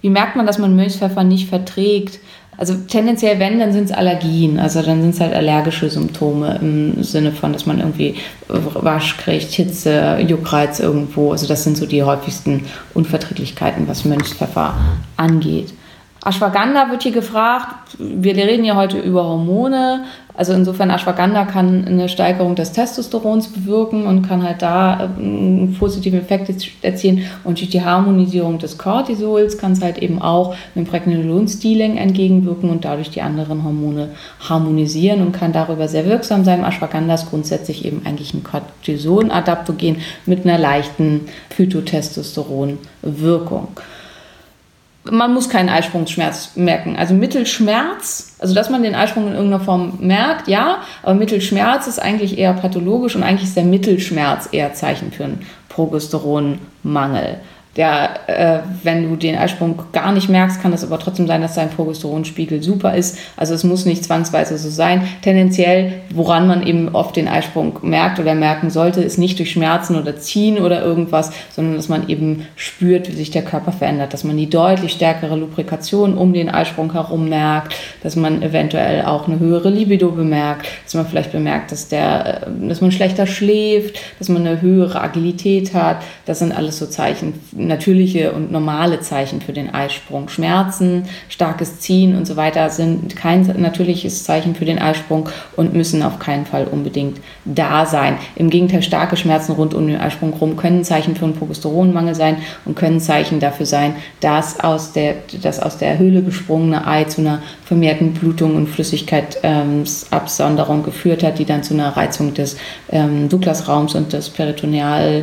Wie 0.00 0.10
merkt 0.10 0.34
man, 0.34 0.46
dass 0.46 0.58
man 0.58 0.74
Milchpfeffer 0.74 1.22
nicht 1.22 1.48
verträgt? 1.48 2.18
Also 2.58 2.74
tendenziell, 2.74 3.38
wenn, 3.38 3.58
dann 3.58 3.72
sind 3.72 3.84
es 3.84 3.92
Allergien. 3.92 4.60
Also 4.60 4.82
dann 4.82 5.00
sind 5.00 5.14
es 5.14 5.20
halt 5.20 5.34
allergische 5.34 5.88
Symptome 5.88 6.58
im 6.60 7.02
Sinne 7.02 7.32
von, 7.32 7.52
dass 7.52 7.66
man 7.66 7.78
irgendwie 7.78 8.14
Wasch 8.48 9.16
kriegt, 9.16 9.52
Hitze, 9.52 10.18
Juckreiz 10.26 10.78
irgendwo. 10.78 11.32
Also 11.32 11.48
das 11.48 11.64
sind 11.64 11.76
so 11.76 11.86
die 11.86 12.02
häufigsten 12.02 12.66
Unverträglichkeiten, 12.94 13.88
was 13.88 14.04
Mönchspfeffer 14.04 14.74
angeht. 15.16 15.72
Ashwagandha 16.24 16.88
wird 16.90 17.02
hier 17.02 17.12
gefragt. 17.12 17.96
Wir 17.98 18.36
reden 18.36 18.64
ja 18.64 18.76
heute 18.76 18.98
über 18.98 19.24
Hormone. 19.24 20.04
Also 20.34 20.54
insofern 20.54 20.90
Ashwagandha 20.90 21.44
kann 21.44 21.84
eine 21.84 22.08
Steigerung 22.08 22.54
des 22.54 22.72
Testosterons 22.72 23.48
bewirken 23.48 24.06
und 24.06 24.26
kann 24.26 24.42
halt 24.42 24.62
da 24.62 25.10
einen 25.18 25.76
positiven 25.78 26.20
Effekt 26.20 26.50
erzielen. 26.82 27.26
Und 27.44 27.60
durch 27.60 27.68
die 27.68 27.84
Harmonisierung 27.84 28.58
des 28.58 28.78
Cortisols 28.78 29.58
kann 29.58 29.72
es 29.72 29.82
halt 29.82 29.98
eben 29.98 30.22
auch 30.22 30.54
einem 30.74 30.86
Pregnenolon-Stealing 30.86 31.98
entgegenwirken 31.98 32.70
und 32.70 32.86
dadurch 32.86 33.10
die 33.10 33.20
anderen 33.20 33.62
Hormone 33.62 34.08
harmonisieren 34.40 35.20
und 35.20 35.32
kann 35.32 35.52
darüber 35.52 35.86
sehr 35.86 36.06
wirksam 36.06 36.44
sein. 36.44 36.64
Ashwagandha 36.64 37.12
ist 37.14 37.28
grundsätzlich 37.28 37.84
eben 37.84 38.00
eigentlich 38.06 38.32
ein 38.32 38.42
Cortison-Adaptogen 38.42 39.98
mit 40.24 40.46
einer 40.46 40.56
leichten 40.56 41.26
Phytotestosteron-Wirkung 41.50 43.68
man 45.04 45.34
muss 45.34 45.48
keinen 45.48 45.68
Eisprungsschmerz 45.68 46.52
merken. 46.54 46.96
Also 46.96 47.14
Mittelschmerz, 47.14 48.36
also 48.38 48.54
dass 48.54 48.70
man 48.70 48.82
den 48.82 48.94
Eisprung 48.94 49.26
in 49.26 49.34
irgendeiner 49.34 49.64
Form 49.64 49.98
merkt, 50.00 50.48
ja, 50.48 50.82
aber 51.02 51.14
Mittelschmerz 51.14 51.86
ist 51.86 51.98
eigentlich 51.98 52.38
eher 52.38 52.52
pathologisch 52.52 53.16
und 53.16 53.22
eigentlich 53.22 53.48
ist 53.48 53.56
der 53.56 53.64
Mittelschmerz 53.64 54.48
eher 54.52 54.74
Zeichen 54.74 55.10
für 55.10 55.24
einen 55.24 55.46
Progesteronmangel 55.68 57.40
der, 57.76 58.28
äh, 58.28 58.58
wenn 58.82 59.08
du 59.08 59.16
den 59.16 59.36
Eisprung 59.36 59.78
gar 59.92 60.12
nicht 60.12 60.28
merkst, 60.28 60.60
kann 60.60 60.74
es 60.74 60.84
aber 60.84 60.98
trotzdem 60.98 61.26
sein, 61.26 61.40
dass 61.40 61.54
dein 61.54 61.70
Progesteronspiegel 61.70 62.62
super 62.62 62.94
ist. 62.94 63.18
Also 63.36 63.54
es 63.54 63.64
muss 63.64 63.86
nicht 63.86 64.04
zwangsweise 64.04 64.58
so 64.58 64.68
sein. 64.68 65.08
Tendenziell, 65.22 66.02
woran 66.10 66.46
man 66.46 66.66
eben 66.66 66.90
oft 66.94 67.16
den 67.16 67.28
Eisprung 67.28 67.78
merkt 67.80 68.18
oder 68.18 68.34
merken 68.34 68.68
sollte, 68.68 69.00
ist 69.00 69.16
nicht 69.16 69.38
durch 69.38 69.52
Schmerzen 69.52 69.96
oder 69.96 70.18
Ziehen 70.18 70.58
oder 70.58 70.82
irgendwas, 70.82 71.32
sondern 71.50 71.76
dass 71.76 71.88
man 71.88 72.10
eben 72.10 72.46
spürt, 72.56 73.08
wie 73.08 73.16
sich 73.16 73.30
der 73.30 73.42
Körper 73.42 73.72
verändert, 73.72 74.12
dass 74.12 74.22
man 74.22 74.36
die 74.36 74.50
deutlich 74.50 74.92
stärkere 74.92 75.36
Lubrikation 75.36 76.18
um 76.18 76.34
den 76.34 76.50
Eisprung 76.50 76.92
herum 76.92 77.30
merkt, 77.30 77.74
dass 78.02 78.16
man 78.16 78.42
eventuell 78.42 79.06
auch 79.06 79.28
eine 79.28 79.38
höhere 79.38 79.70
Libido 79.70 80.10
bemerkt, 80.10 80.66
dass 80.84 80.92
man 80.92 81.06
vielleicht 81.06 81.32
bemerkt, 81.32 81.72
dass, 81.72 81.88
der, 81.88 82.42
äh, 82.42 82.68
dass 82.68 82.82
man 82.82 82.92
schlechter 82.92 83.26
schläft, 83.26 83.98
dass 84.18 84.28
man 84.28 84.46
eine 84.46 84.60
höhere 84.60 85.00
Agilität 85.00 85.72
hat. 85.72 86.02
Das 86.26 86.40
sind 86.40 86.52
alles 86.52 86.78
so 86.78 86.84
Zeichen 86.84 87.32
natürliche 87.66 88.32
und 88.32 88.52
normale 88.52 89.00
Zeichen 89.00 89.40
für 89.40 89.52
den 89.52 89.72
Eisprung. 89.72 90.28
Schmerzen, 90.28 91.04
starkes 91.28 91.80
Ziehen 91.80 92.16
und 92.16 92.26
so 92.26 92.36
weiter 92.36 92.70
sind 92.70 93.16
kein 93.16 93.42
natürliches 93.60 94.24
Zeichen 94.24 94.54
für 94.54 94.64
den 94.64 94.78
Eisprung 94.78 95.28
und 95.56 95.74
müssen 95.74 96.02
auf 96.02 96.18
keinen 96.18 96.46
Fall 96.46 96.66
unbedingt 96.66 97.18
da 97.44 97.86
sein. 97.86 98.16
Im 98.36 98.50
Gegenteil, 98.50 98.82
starke 98.82 99.16
Schmerzen 99.16 99.52
rund 99.52 99.74
um 99.74 99.86
den 99.86 100.00
Eisprung 100.00 100.32
rum 100.34 100.56
können 100.56 100.84
Zeichen 100.84 101.16
für 101.16 101.24
einen 101.24 101.34
Progesteronmangel 101.34 102.14
sein 102.14 102.36
und 102.64 102.76
können 102.76 103.00
Zeichen 103.00 103.40
dafür 103.40 103.66
sein, 103.66 103.96
dass 104.20 104.60
aus 104.60 104.92
der, 104.92 105.16
das 105.42 105.60
aus 105.60 105.76
der 105.78 105.98
Höhle 105.98 106.22
gesprungene 106.22 106.86
Ei 106.86 107.04
zu 107.04 107.20
einer 107.20 107.42
vermehrten 107.64 108.12
Blutung 108.12 108.56
und 108.56 108.68
Flüssigkeitsabsonderung 108.68 110.78
ähm, 110.78 110.84
geführt 110.84 111.22
hat, 111.22 111.38
die 111.38 111.44
dann 111.44 111.62
zu 111.62 111.74
einer 111.74 111.96
Reizung 111.96 112.34
des 112.34 112.56
ähm, 112.90 113.28
Douglasraums 113.28 113.94
und 113.94 114.12
des 114.12 114.30
Peritoneal 114.30 115.22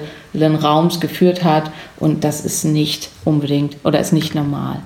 Raums 0.55 0.99
geführt 0.99 1.43
hat 1.43 1.71
und 1.97 2.23
das 2.23 2.41
ist 2.45 2.63
nicht 2.63 3.09
unbedingt 3.25 3.77
oder 3.83 3.99
ist 3.99 4.13
nicht 4.13 4.35
normal. 4.35 4.81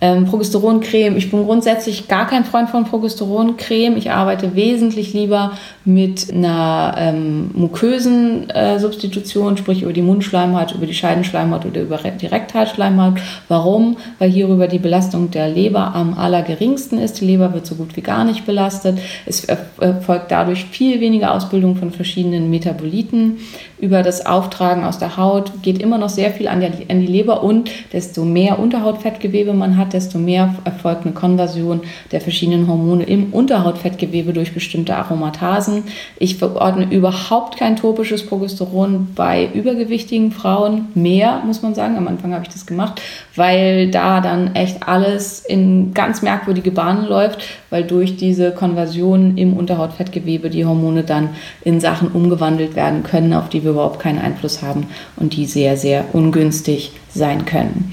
Ähm, 0.00 0.26
Progesteroncreme, 0.26 1.16
ich 1.16 1.30
bin 1.30 1.44
grundsätzlich 1.44 2.08
gar 2.08 2.26
kein 2.26 2.44
Freund 2.44 2.70
von 2.70 2.84
Progesteroncreme. 2.84 3.96
Ich 3.96 4.10
arbeite 4.10 4.54
wesentlich 4.54 5.12
lieber 5.12 5.52
mit 5.84 6.32
einer 6.32 6.94
ähm, 6.98 7.50
mukösen 7.54 8.50
äh, 8.50 8.78
Substitution, 8.78 9.56
sprich 9.56 9.82
über 9.82 9.92
die 9.92 10.02
Mundschleimhaut, 10.02 10.74
über 10.74 10.86
die 10.86 10.94
Scheidenschleimhaut 10.94 11.64
oder 11.66 11.82
über 11.82 11.98
die 11.98 12.26
Rektalschleimhaut. 12.26 13.20
Warum? 13.48 13.96
Weil 14.18 14.30
hierüber 14.30 14.68
die 14.68 14.78
Belastung 14.78 15.30
der 15.30 15.48
Leber 15.48 15.94
am 15.94 16.14
allergeringsten 16.14 16.98
ist. 16.98 17.20
Die 17.20 17.26
Leber 17.26 17.54
wird 17.54 17.66
so 17.66 17.74
gut 17.74 17.96
wie 17.96 18.02
gar 18.02 18.24
nicht 18.24 18.46
belastet. 18.46 18.98
Es 19.26 19.44
erfolgt 19.44 20.30
dadurch 20.30 20.64
viel 20.66 21.00
weniger 21.00 21.34
Ausbildung 21.34 21.76
von 21.76 21.90
verschiedenen 21.90 22.50
Metaboliten 22.50 23.38
über 23.80 24.02
das 24.02 24.26
Auftragen 24.26 24.84
aus 24.84 24.98
der 24.98 25.16
Haut, 25.16 25.62
geht 25.62 25.80
immer 25.80 25.98
noch 25.98 26.08
sehr 26.08 26.30
viel 26.30 26.48
an, 26.48 26.60
der, 26.60 26.72
an 26.88 27.00
die 27.00 27.06
Leber 27.06 27.42
und 27.42 27.70
desto 27.92 28.24
mehr 28.24 28.58
Unterhautfettgewebe 28.58 29.52
man 29.52 29.76
hat, 29.76 29.87
desto 29.92 30.18
mehr 30.18 30.54
erfolgt 30.64 31.04
eine 31.04 31.14
Konversion 31.14 31.80
der 32.12 32.20
verschiedenen 32.20 32.68
Hormone 32.68 33.04
im 33.04 33.32
Unterhautfettgewebe 33.32 34.32
durch 34.32 34.54
bestimmte 34.54 34.96
Aromatasen. 34.96 35.84
Ich 36.18 36.36
verordne 36.36 36.92
überhaupt 36.92 37.56
kein 37.58 37.76
topisches 37.76 38.26
Progesteron 38.26 39.08
bei 39.14 39.48
übergewichtigen 39.52 40.32
Frauen 40.32 40.86
mehr, 40.94 41.42
muss 41.44 41.62
man 41.62 41.74
sagen. 41.74 41.96
Am 41.96 42.08
Anfang 42.08 42.32
habe 42.32 42.44
ich 42.44 42.52
das 42.52 42.66
gemacht, 42.66 43.00
weil 43.36 43.90
da 43.90 44.20
dann 44.20 44.54
echt 44.54 44.86
alles 44.86 45.40
in 45.40 45.94
ganz 45.94 46.22
merkwürdige 46.22 46.70
Bahnen 46.70 47.06
läuft, 47.06 47.42
weil 47.70 47.84
durch 47.84 48.16
diese 48.16 48.52
Konversion 48.52 49.36
im 49.36 49.54
Unterhautfettgewebe 49.54 50.50
die 50.50 50.64
Hormone 50.64 51.02
dann 51.02 51.30
in 51.64 51.80
Sachen 51.80 52.08
umgewandelt 52.08 52.76
werden 52.76 53.02
können, 53.02 53.32
auf 53.32 53.48
die 53.48 53.64
wir 53.64 53.72
überhaupt 53.72 54.00
keinen 54.00 54.18
Einfluss 54.18 54.62
haben 54.62 54.86
und 55.16 55.36
die 55.36 55.46
sehr, 55.46 55.76
sehr 55.76 56.04
ungünstig 56.12 56.92
sein 57.14 57.44
können. 57.44 57.92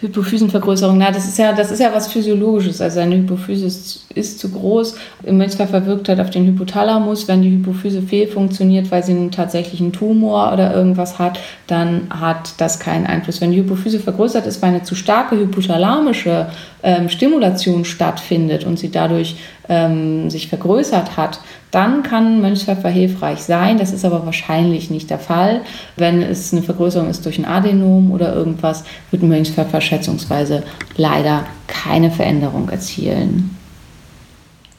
Hypophysenvergrößerung, 0.00 0.96
na, 0.96 1.10
das 1.10 1.26
ist 1.26 1.38
ja, 1.38 1.52
das 1.52 1.70
ist 1.70 1.80
ja 1.80 1.92
was 1.92 2.10
Physiologisches. 2.10 2.80
Also 2.80 3.00
eine 3.00 3.16
Hypophyse 3.16 3.66
ist, 3.66 4.06
ist 4.14 4.38
zu 4.38 4.48
groß. 4.50 4.94
Im 5.24 5.36
Mönchspfeffer 5.36 5.84
wirkt 5.84 6.08
halt 6.08 6.20
auf 6.20 6.30
den 6.30 6.46
Hypothalamus. 6.46 7.28
Wenn 7.28 7.42
die 7.42 7.50
Hypophyse 7.50 8.00
fehlfunktioniert, 8.00 8.90
weil 8.90 9.04
sie 9.04 9.12
einen 9.12 9.30
tatsächlichen 9.30 9.92
Tumor 9.92 10.52
oder 10.54 10.74
irgendwas 10.74 11.18
hat, 11.18 11.38
dann 11.66 12.08
hat 12.08 12.54
das 12.56 12.80
keinen 12.80 13.06
Einfluss. 13.06 13.42
Wenn 13.42 13.52
die 13.52 13.58
Hypophyse 13.58 14.00
vergrößert 14.00 14.46
ist, 14.46 14.62
weil 14.62 14.70
eine 14.70 14.84
zu 14.84 14.94
starke 14.94 15.36
hypothalamische 15.36 16.46
ähm, 16.82 17.10
Stimulation 17.10 17.84
stattfindet 17.84 18.64
und 18.64 18.78
sie 18.78 18.90
dadurch 18.90 19.36
ähm, 19.68 20.30
sich 20.30 20.48
vergrößert 20.48 21.18
hat, 21.18 21.40
dann 21.70 22.02
kann 22.02 22.40
Mönchspfeffer 22.40 22.88
hilfreich 22.88 23.40
sein. 23.40 23.78
Das 23.78 23.92
ist 23.92 24.04
aber 24.04 24.26
wahrscheinlich 24.26 24.90
nicht 24.90 25.10
der 25.10 25.18
Fall. 25.18 25.62
Wenn 25.96 26.22
es 26.22 26.52
eine 26.52 26.62
Vergrößerung 26.62 27.08
ist 27.08 27.24
durch 27.24 27.38
ein 27.38 27.44
Adenom 27.44 28.10
oder 28.10 28.34
irgendwas, 28.34 28.84
wird 29.10 29.22
Mönchspfeffer 29.22 29.80
schätzungsweise 29.80 30.62
leider 30.96 31.44
keine 31.66 32.10
Veränderung 32.10 32.68
erzielen. 32.68 33.56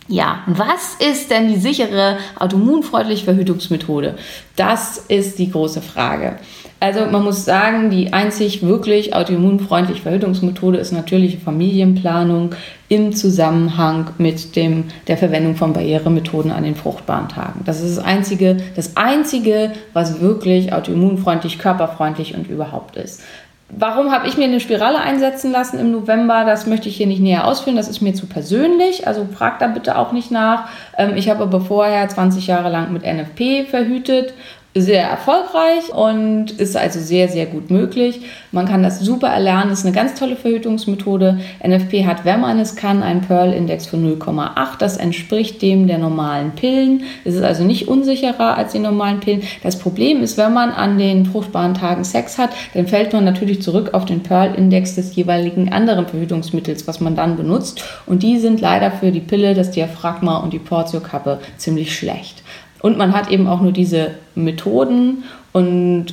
Ja, 0.07 0.41
was 0.45 0.95
ist 0.99 1.31
denn 1.31 1.47
die 1.47 1.59
sichere 1.59 2.17
autoimmunfreundliche 2.37 3.23
Verhütungsmethode? 3.23 4.15
Das 4.57 4.97
ist 5.07 5.39
die 5.39 5.49
große 5.49 5.81
Frage. 5.81 6.37
Also 6.81 7.05
man 7.05 7.23
muss 7.23 7.45
sagen, 7.45 7.91
die 7.91 8.11
einzig 8.11 8.65
wirklich 8.65 9.15
autoimmunfreundliche 9.15 10.01
Verhütungsmethode 10.01 10.79
ist 10.79 10.91
natürliche 10.91 11.37
Familienplanung 11.37 12.55
im 12.89 13.13
Zusammenhang 13.13 14.09
mit 14.17 14.55
dem, 14.55 14.85
der 15.07 15.15
Verwendung 15.15 15.55
von 15.55 15.73
Barrieremethoden 15.73 16.51
an 16.51 16.63
den 16.63 16.73
fruchtbaren 16.73 17.29
Tagen. 17.29 17.61
Das 17.65 17.81
ist 17.81 17.97
das 17.97 18.03
einzige, 18.03 18.57
das 18.75 18.97
einzige, 18.97 19.73
was 19.93 20.21
wirklich 20.21 20.73
autoimmunfreundlich, 20.73 21.59
körperfreundlich 21.59 22.33
und 22.33 22.49
überhaupt 22.49 22.95
ist. 22.95 23.21
Warum 23.69 24.11
habe 24.11 24.27
ich 24.27 24.35
mir 24.37 24.45
eine 24.45 24.59
Spirale 24.59 24.99
einsetzen 24.99 25.51
lassen 25.51 25.79
im 25.79 25.91
November? 25.91 26.45
Das 26.45 26.65
möchte 26.65 26.89
ich 26.89 26.97
hier 26.97 27.07
nicht 27.07 27.21
näher 27.21 27.47
ausführen. 27.47 27.77
Das 27.77 27.89
ist 27.89 28.01
mir 28.01 28.15
zu 28.15 28.25
persönlich. 28.25 29.07
Also 29.07 29.27
fragt 29.31 29.61
da 29.61 29.67
bitte 29.67 29.99
auch 29.99 30.13
nicht 30.13 30.31
nach. 30.31 30.67
Ähm, 30.97 31.15
ich 31.15 31.29
habe 31.29 31.43
aber 31.43 31.61
vorher 31.61 32.09
20 32.09 32.47
Jahre 32.47 32.69
lang 32.69 32.91
mit 32.91 33.03
NFP 33.03 33.69
verhütet 33.69 34.33
sehr 34.73 35.03
erfolgreich 35.03 35.93
und 35.93 36.51
ist 36.51 36.77
also 36.77 36.99
sehr, 36.99 37.27
sehr 37.27 37.45
gut 37.45 37.69
möglich. 37.69 38.21
Man 38.53 38.67
kann 38.67 38.83
das 38.83 39.01
super 39.01 39.27
erlernen, 39.27 39.71
ist 39.71 39.85
eine 39.85 39.93
ganz 39.93 40.17
tolle 40.17 40.37
Verhütungsmethode. 40.37 41.39
NFP 41.65 42.05
hat, 42.05 42.23
wenn 42.23 42.39
man 42.39 42.57
es 42.57 42.77
kann, 42.77 43.03
einen 43.03 43.21
Pearl-Index 43.21 43.87
von 43.87 44.17
0,8. 44.17 44.77
Das 44.79 44.95
entspricht 44.95 45.61
dem 45.61 45.87
der 45.87 45.97
normalen 45.97 46.51
Pillen. 46.51 47.03
Es 47.25 47.35
ist 47.35 47.43
also 47.43 47.65
nicht 47.65 47.89
unsicherer 47.89 48.57
als 48.57 48.71
die 48.71 48.79
normalen 48.79 49.19
Pillen. 49.19 49.43
Das 49.61 49.77
Problem 49.77 50.23
ist, 50.23 50.37
wenn 50.37 50.53
man 50.53 50.71
an 50.71 50.97
den 50.97 51.25
fruchtbaren 51.25 51.73
Tagen 51.73 52.05
Sex 52.05 52.37
hat, 52.37 52.51
dann 52.73 52.87
fällt 52.87 53.11
man 53.11 53.25
natürlich 53.25 53.61
zurück 53.61 53.93
auf 53.93 54.05
den 54.05 54.23
Pearl-Index 54.23 54.95
des 54.95 55.15
jeweiligen 55.15 55.73
anderen 55.73 56.07
Verhütungsmittels, 56.07 56.87
was 56.87 57.01
man 57.01 57.15
dann 57.15 57.35
benutzt. 57.35 57.83
Und 58.05 58.23
die 58.23 58.39
sind 58.39 58.61
leider 58.61 58.91
für 58.91 59.11
die 59.11 59.19
Pille, 59.19 59.53
das 59.53 59.71
Diaphragma 59.71 60.37
und 60.37 60.53
die 60.53 60.59
Portiokappe 60.59 61.39
ziemlich 61.57 61.93
schlecht. 61.93 62.40
Und 62.81 62.97
man 62.97 63.13
hat 63.13 63.29
eben 63.29 63.47
auch 63.47 63.61
nur 63.61 63.71
diese 63.71 64.11
Methoden 64.35 65.23
und 65.53 66.07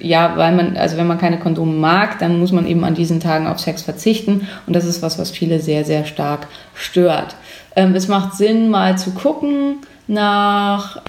ja, 0.00 0.34
weil 0.36 0.54
man, 0.54 0.76
also 0.76 0.96
wenn 0.96 1.06
man 1.06 1.18
keine 1.18 1.38
Kondome 1.38 1.72
mag, 1.72 2.18
dann 2.18 2.38
muss 2.38 2.52
man 2.52 2.66
eben 2.66 2.84
an 2.84 2.94
diesen 2.94 3.20
Tagen 3.20 3.46
auf 3.46 3.58
Sex 3.58 3.82
verzichten. 3.82 4.46
Und 4.66 4.76
das 4.76 4.84
ist 4.84 5.02
was, 5.02 5.18
was 5.18 5.30
viele 5.30 5.60
sehr, 5.60 5.84
sehr 5.84 6.04
stark 6.04 6.46
stört. 6.74 7.34
Ähm, 7.74 7.94
es 7.94 8.08
macht 8.08 8.34
Sinn, 8.34 8.68
mal 8.68 8.98
zu 8.98 9.12
gucken 9.12 9.78
nach 10.08 11.00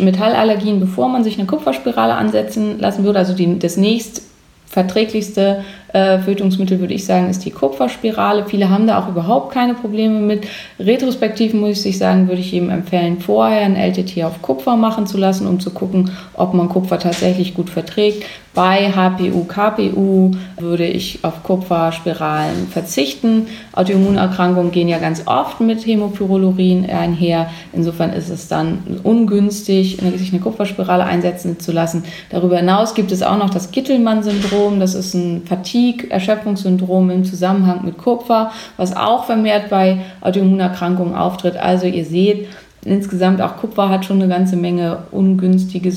Metallallergien, 0.00 0.80
bevor 0.80 1.08
man 1.08 1.22
sich 1.22 1.38
eine 1.38 1.46
Kupferspirale 1.46 2.14
ansetzen 2.14 2.78
lassen 2.78 3.04
würde. 3.04 3.18
Also 3.18 3.34
die, 3.34 3.58
das 3.58 3.76
nächst 3.76 4.22
verträglichste 4.66 5.64
äh, 5.92 6.18
Fötungsmittel, 6.20 6.80
würde 6.80 6.94
ich 6.94 7.04
sagen, 7.04 7.28
ist 7.28 7.44
die 7.44 7.50
Kupferspirale. 7.50 8.46
Viele 8.46 8.70
haben 8.70 8.86
da 8.86 8.98
auch 8.98 9.08
überhaupt 9.08 9.52
keine 9.52 9.74
Probleme 9.74 10.20
mit. 10.20 10.46
Retrospektiv 10.78 11.52
muss 11.52 11.84
ich 11.84 11.98
sagen, 11.98 12.28
würde 12.28 12.40
ich 12.40 12.52
jedem 12.52 12.70
empfehlen, 12.70 13.20
vorher 13.20 13.60
ein 13.60 13.76
LTT 13.76 14.24
auf 14.24 14.40
Kupfer 14.40 14.76
machen 14.76 15.06
zu 15.06 15.18
lassen, 15.18 15.46
um 15.46 15.60
zu 15.60 15.70
gucken, 15.70 16.10
ob 16.34 16.54
man 16.54 16.68
Kupfer 16.68 16.98
tatsächlich 16.98 17.54
gut 17.54 17.68
verträgt. 17.68 18.24
Bei 18.54 18.92
HPU, 18.92 19.44
KPU 19.44 20.32
würde 20.58 20.86
ich 20.86 21.20
auf 21.22 21.42
Kupferspiralen 21.42 22.68
verzichten. 22.68 23.46
Autoimmunerkrankungen 23.72 24.72
gehen 24.72 24.88
ja 24.88 24.98
ganz 24.98 25.22
oft 25.26 25.62
mit 25.62 25.86
Hämopyrolurin 25.86 26.84
einher. 26.90 27.48
Insofern 27.72 28.12
ist 28.12 28.28
es 28.28 28.48
dann 28.48 29.00
ungünstig, 29.04 29.98
sich 30.16 30.32
eine 30.32 30.42
Kupferspirale 30.42 31.04
einsetzen 31.04 31.60
zu 31.60 31.72
lassen. 31.72 32.04
Darüber 32.28 32.58
hinaus 32.58 32.92
gibt 32.92 33.10
es 33.10 33.22
auch 33.22 33.38
noch 33.38 33.48
das 33.48 33.70
Gittelmann-Syndrom. 33.70 34.80
Das 34.80 34.94
ist 34.94 35.14
ein 35.14 35.44
Fatigue 35.46 35.81
Fatigue-Erschöpfungssyndrom 35.82 37.10
im 37.10 37.24
Zusammenhang 37.24 37.84
mit 37.84 37.98
Kupfer, 37.98 38.52
was 38.76 38.96
auch 38.96 39.24
vermehrt 39.24 39.70
bei 39.70 39.98
Autoimmunerkrankungen 40.20 41.14
auftritt. 41.14 41.56
Also 41.56 41.86
ihr 41.86 42.04
seht, 42.04 42.48
insgesamt 42.84 43.40
auch 43.40 43.56
Kupfer 43.56 43.88
hat 43.88 44.04
schon 44.04 44.20
eine 44.22 44.32
ganze 44.32 44.56
Menge 44.56 44.98
ungünstige 45.10 45.92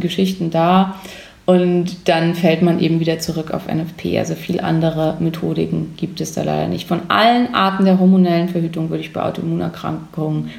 Geschichten 0.00 0.50
da. 0.50 0.96
Und 1.46 2.08
dann 2.08 2.34
fällt 2.34 2.62
man 2.62 2.78
eben 2.78 3.00
wieder 3.00 3.18
zurück 3.18 3.50
auf 3.50 3.66
NFP. 3.66 4.18
Also 4.18 4.34
viel 4.34 4.60
andere 4.60 5.16
Methodiken 5.18 5.94
gibt 5.96 6.20
es 6.20 6.32
da 6.32 6.42
leider 6.42 6.68
nicht. 6.68 6.86
Von 6.86 7.00
allen 7.08 7.54
Arten 7.54 7.84
der 7.84 7.98
hormonellen 7.98 8.48
Verhütung 8.48 8.90
würde 8.90 9.02
ich 9.02 9.12
bei 9.12 9.22
Autoimmunerkrankungen 9.22 10.50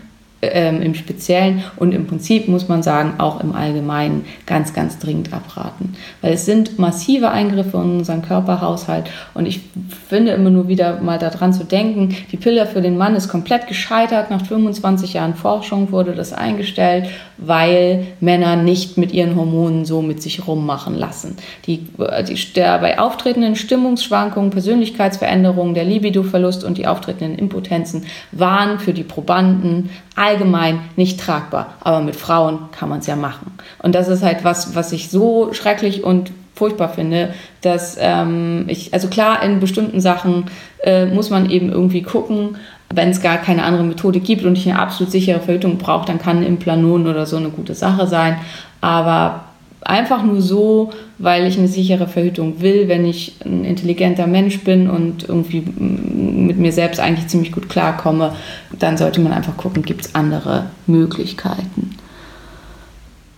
ähm, 0.42 0.82
im 0.82 0.96
Speziellen 0.96 1.64
und 1.76 1.94
im 1.94 2.08
Prinzip 2.08 2.48
muss 2.48 2.68
man 2.68 2.84
sagen, 2.84 3.16
auch 3.20 3.42
im 3.42 3.54
Allgemeinen 3.54 4.26
ganz, 4.46 4.74
ganz 4.74 4.98
dringend 5.00 5.34
abraten. 5.34 5.96
Weil 6.22 6.34
es 6.34 6.46
sind 6.46 6.80
massive 6.80 7.30
Eingriffe 7.30 7.78
in 7.78 7.98
unseren 8.00 8.22
Körperhaushalt 8.22 9.10
und 9.34 9.46
ich 9.46 9.62
finde 10.08 10.32
immer 10.32 10.50
nur 10.50 10.68
wieder 10.68 11.00
mal 11.02 11.20
daran 11.20 11.54
zu 11.54 11.64
denken, 11.64 12.16
die 12.32 12.38
Pille 12.38 12.66
für 12.66 12.82
den 12.82 12.98
Mann 12.98 13.16
ist 13.16 13.30
komplett 13.30 13.68
gescheitert. 13.68 14.30
Nach 14.32 14.46
25 14.46 15.14
Jahren 15.14 15.36
Forschung 15.36 15.92
wurde 15.92 16.14
das 16.14 16.34
eingestellt, 16.34 17.10
weil 17.38 18.08
Männer 18.20 18.56
nicht 18.56 18.98
mit 18.98 19.12
ihren 19.14 19.36
Hormonen 19.36 19.86
so 19.86 20.02
mit 20.02 20.22
sich 20.22 20.48
rummachen 20.48 20.96
lassen. 20.96 21.38
Die, 21.66 21.88
die, 22.28 22.54
der 22.54 22.80
bei 22.80 23.00
auftretenden 23.00 23.56
Stimmungsschwankungen, 23.56 24.52
Persönlichkeitsveränderungen, 24.52 25.74
der 25.74 25.86
Libidoverlust 25.86 26.64
und 26.64 26.78
die 26.78 26.88
auftretenden 26.88 27.38
Impotenzen 27.38 28.06
waren 28.32 28.80
für 28.80 28.94
die 28.94 29.04
Probanden 29.04 29.90
allgemein 30.32 30.80
nicht 30.96 31.20
tragbar. 31.20 31.74
Aber 31.82 32.02
mit 32.02 32.16
Frauen 32.16 32.60
kann 32.72 32.90
man 32.90 33.00
es 33.00 33.08
ja 33.08 33.16
machen. 33.16 33.52
Und 33.80 33.96
das 33.96 34.08
ist 34.08 34.24
halt 34.24 34.44
was, 34.44 34.76
was 34.76 34.92
ich 34.92 35.10
so 35.10 35.54
schrecklich 35.54 36.04
und 36.04 36.32
furchtbar 36.56 36.90
finde, 36.90 37.34
dass 37.62 37.98
ähm, 38.00 38.66
ich, 38.68 38.94
also 38.94 39.08
klar, 39.08 39.42
in 39.44 39.60
bestimmten 39.60 40.00
Sachen 40.00 40.46
äh, 40.84 41.06
muss 41.06 41.30
man 41.30 41.50
eben 41.50 41.72
irgendwie 41.72 42.04
gucken, 42.04 42.58
wenn 42.94 43.10
es 43.10 43.22
gar 43.22 43.38
keine 43.38 43.64
andere 43.64 43.84
Methode 43.84 44.20
gibt 44.20 44.46
und 44.46 44.58
ich 44.58 44.70
eine 44.70 44.80
absolut 44.80 45.12
sichere 45.12 45.40
Verhütung 45.40 45.78
brauche, 45.78 46.06
dann 46.06 46.20
kann 46.20 46.44
Implanon 46.44 47.08
oder 47.08 47.26
so 47.26 47.38
eine 47.38 47.50
gute 47.50 47.74
Sache 47.74 48.06
sein. 48.08 48.38
Aber 48.82 49.46
einfach 49.82 50.24
nur 50.24 50.42
so, 50.42 50.92
weil 51.18 51.48
ich 51.48 51.58
eine 51.58 51.68
sichere 51.68 52.08
Verhütung 52.08 52.62
will, 52.62 52.88
wenn 52.88 53.06
ich 53.06 53.36
ein 53.44 53.66
intelligenter 53.66 54.28
Mensch 54.28 54.64
bin 54.64 54.90
und 54.90 55.28
irgendwie 55.28 55.62
mit 55.62 56.58
mir 56.58 56.72
selbst 56.72 57.00
eigentlich 57.00 57.28
ziemlich 57.28 57.52
gut 57.52 57.70
klarkomme, 57.70 58.36
dann 58.78 58.98
sollte 58.98 59.22
man 59.22 59.34
einfach 59.34 59.58
gucken, 59.58 59.84
gibt 59.84 60.06
es 60.06 60.16
andere 60.16 60.68
Möglichkeiten. 60.88 61.91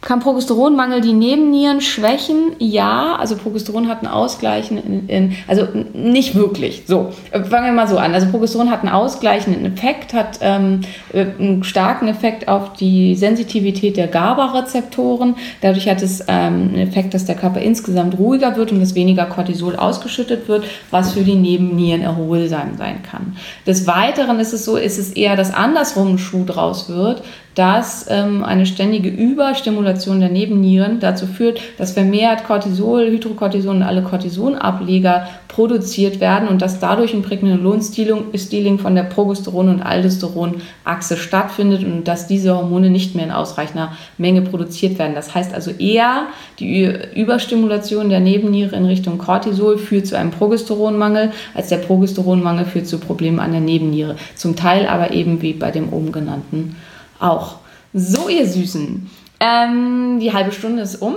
Kann 0.03 0.19
Progesteronmangel 0.19 0.99
die 0.99 1.13
Nebennieren 1.13 1.79
schwächen? 1.79 2.57
Ja, 2.59 3.15
also 3.15 3.37
Progesteron 3.37 3.87
hat 3.87 3.99
einen 3.99 4.11
ausgleichenden, 4.11 5.07
in, 5.07 5.37
also 5.47 5.65
nicht 5.93 6.35
wirklich. 6.35 6.83
So, 6.87 7.11
fangen 7.31 7.65
wir 7.65 7.71
mal 7.71 7.87
so 7.87 7.97
an. 7.97 8.13
Also 8.13 8.27
Progesteron 8.27 8.69
hat 8.69 8.81
einen 8.81 8.89
ausgleichenden 8.89 9.65
Effekt, 9.65 10.13
hat 10.13 10.39
ähm, 10.41 10.81
einen 11.13 11.63
starken 11.63 12.09
Effekt 12.09 12.49
auf 12.49 12.73
die 12.73 13.15
Sensitivität 13.15 13.95
der 13.95 14.07
GABA-Rezeptoren. 14.07 15.35
Dadurch 15.61 15.87
hat 15.87 16.01
es 16.01 16.19
ähm, 16.21 16.27
einen 16.27 16.75
Effekt, 16.79 17.13
dass 17.13 17.23
der 17.23 17.35
Körper 17.35 17.61
insgesamt 17.61 18.19
ruhiger 18.19 18.57
wird 18.57 18.73
und 18.73 18.81
dass 18.81 18.95
weniger 18.95 19.25
Cortisol 19.25 19.77
ausgeschüttet 19.77 20.49
wird, 20.49 20.65
was 20.91 21.13
für 21.13 21.21
die 21.21 21.35
Nebennieren 21.35 22.01
erholsam 22.01 22.75
sein 22.77 23.03
kann. 23.03 23.37
Des 23.65 23.87
Weiteren 23.87 24.41
ist 24.41 24.51
es 24.51 24.65
so, 24.65 24.75
ist 24.75 24.97
es 24.97 25.11
eher, 25.11 25.37
dass 25.37 25.53
andersrum 25.53 26.15
ein 26.15 26.17
Schuh 26.17 26.43
draus 26.43 26.89
wird, 26.89 27.23
dass 27.55 28.07
ähm, 28.09 28.43
eine 28.43 28.65
ständige 28.65 29.09
Überstimulation 29.09 30.19
der 30.19 30.29
Nebennieren 30.29 30.99
dazu 30.99 31.27
führt, 31.27 31.61
dass 31.77 31.91
vermehrt 31.91 32.45
Cortisol, 32.45 33.09
Hydrocortison 33.11 33.77
und 33.77 33.83
alle 33.83 34.01
Cortisonableger 34.01 35.27
produziert 35.47 36.19
werden 36.19 36.47
und 36.47 36.63
dass 36.63 36.79
dadurch 36.79 37.13
ein 37.13 37.21
Prägnolon-Stealing 37.21 38.79
von 38.79 38.95
der 38.95 39.03
Progesteron- 39.03 39.69
und 39.69 39.83
Aldosteron-Achse 39.83 41.15
stattfindet 41.15 41.83
und 41.83 42.07
dass 42.07 42.25
diese 42.25 42.55
Hormone 42.55 42.89
nicht 42.89 43.13
mehr 43.13 43.25
in 43.25 43.31
ausreichender 43.31 43.91
Menge 44.17 44.41
produziert 44.41 44.97
werden. 44.97 45.13
Das 45.13 45.35
heißt 45.35 45.53
also 45.53 45.69
eher, 45.69 46.23
die 46.59 46.91
Überstimulation 47.15 48.09
der 48.09 48.19
Nebenniere 48.19 48.75
in 48.75 48.85
Richtung 48.85 49.19
Cortisol 49.19 49.77
führt 49.77 50.07
zu 50.07 50.17
einem 50.17 50.31
Progesteronmangel, 50.31 51.31
als 51.53 51.67
der 51.67 51.77
Progesteronmangel 51.77 52.65
führt 52.65 52.87
zu 52.87 52.97
Problemen 52.97 53.39
an 53.39 53.51
der 53.51 53.61
Nebenniere. 53.61 54.15
Zum 54.35 54.55
Teil 54.55 54.87
aber 54.87 55.11
eben 55.11 55.43
wie 55.43 55.53
bei 55.53 55.69
dem 55.69 55.93
oben 55.93 56.11
genannten 56.11 56.75
auch. 57.23 57.57
So, 57.93 58.27
ihr 58.29 58.47
Süßen, 58.47 59.09
ähm, 59.39 60.19
die 60.19 60.33
halbe 60.33 60.51
Stunde 60.51 60.81
ist 60.81 60.95
um. 60.95 61.15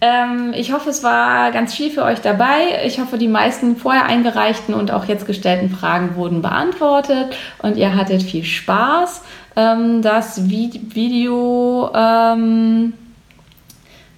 Ähm, 0.00 0.52
ich 0.54 0.72
hoffe, 0.72 0.90
es 0.90 1.02
war 1.02 1.52
ganz 1.52 1.74
viel 1.74 1.90
für 1.90 2.02
euch 2.02 2.20
dabei. 2.20 2.84
Ich 2.84 3.00
hoffe, 3.00 3.16
die 3.16 3.28
meisten 3.28 3.76
vorher 3.76 4.06
eingereichten 4.06 4.74
und 4.74 4.90
auch 4.90 5.06
jetzt 5.06 5.26
gestellten 5.26 5.70
Fragen 5.70 6.16
wurden 6.16 6.42
beantwortet 6.42 7.34
und 7.58 7.76
ihr 7.76 7.94
hattet 7.96 8.22
viel 8.22 8.44
Spaß. 8.44 9.22
Ähm, 9.56 10.02
das 10.02 10.50
Video 10.50 11.90
ähm, 11.94 12.92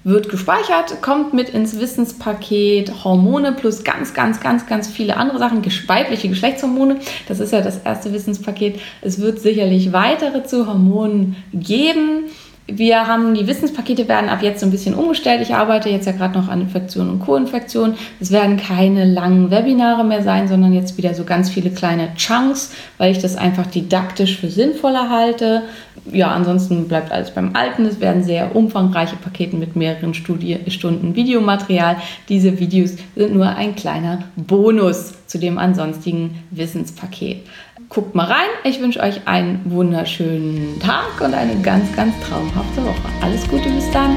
wird 0.08 0.28
gespeichert, 0.28 1.02
kommt 1.02 1.34
mit 1.34 1.50
ins 1.50 1.78
Wissenspaket 1.78 3.04
Hormone 3.04 3.52
plus 3.52 3.84
ganz, 3.84 4.14
ganz, 4.14 4.40
ganz, 4.40 4.66
ganz 4.66 4.88
viele 4.88 5.16
andere 5.16 5.38
Sachen, 5.38 5.62
weibliche 5.86 6.28
Geschlechtshormone. 6.28 6.98
Das 7.28 7.40
ist 7.40 7.52
ja 7.52 7.60
das 7.60 7.78
erste 7.78 8.12
Wissenspaket. 8.12 8.80
Es 9.02 9.20
wird 9.20 9.40
sicherlich 9.40 9.92
weitere 9.92 10.44
zu 10.44 10.66
Hormonen 10.66 11.36
geben. 11.52 12.24
Wir 12.70 13.06
haben 13.06 13.34
die 13.34 13.46
Wissenspakete 13.46 14.08
werden 14.08 14.28
ab 14.28 14.42
jetzt 14.42 14.60
so 14.60 14.66
ein 14.66 14.70
bisschen 14.70 14.94
umgestellt. 14.94 15.40
Ich 15.40 15.54
arbeite 15.54 15.88
jetzt 15.88 16.04
ja 16.04 16.12
gerade 16.12 16.38
noch 16.38 16.48
an 16.48 16.60
Infektionen 16.60 17.12
und 17.12 17.20
Co-Infektionen. 17.20 17.94
Es 18.20 18.30
werden 18.30 18.58
keine 18.58 19.06
langen 19.06 19.50
Webinare 19.50 20.04
mehr 20.04 20.22
sein, 20.22 20.48
sondern 20.48 20.74
jetzt 20.74 20.98
wieder 20.98 21.14
so 21.14 21.24
ganz 21.24 21.48
viele 21.48 21.70
kleine 21.70 22.14
Chunks, 22.16 22.74
weil 22.98 23.10
ich 23.10 23.20
das 23.20 23.36
einfach 23.36 23.66
didaktisch 23.66 24.36
für 24.36 24.50
sinnvoller 24.50 25.08
halte. 25.08 25.62
Ja, 26.12 26.28
ansonsten 26.28 26.88
bleibt 26.88 27.10
alles 27.10 27.30
beim 27.30 27.56
Alten. 27.56 27.86
Es 27.86 28.00
werden 28.00 28.22
sehr 28.22 28.54
umfangreiche 28.54 29.16
Pakete 29.16 29.56
mit 29.56 29.74
mehreren 29.74 30.12
Studie 30.12 30.58
Stunden 30.68 31.16
Videomaterial. 31.16 31.96
Diese 32.28 32.60
Videos 32.60 32.96
sind 33.16 33.34
nur 33.34 33.48
ein 33.48 33.76
kleiner 33.76 34.24
Bonus 34.36 35.14
zu 35.26 35.38
dem 35.38 35.56
ansonstigen 35.56 36.42
Wissenspaket 36.50 37.46
guckt 37.88 38.14
mal 38.14 38.26
rein. 38.26 38.50
Ich 38.64 38.80
wünsche 38.80 39.00
euch 39.00 39.26
einen 39.26 39.62
wunderschönen 39.64 40.78
Tag 40.80 41.18
und 41.20 41.34
eine 41.34 41.60
ganz, 41.62 41.94
ganz 41.96 42.14
traumhafte 42.20 42.84
Woche. 42.84 43.08
Alles 43.22 43.48
Gute 43.48 43.70
bis 43.70 43.90
dann. 43.90 44.16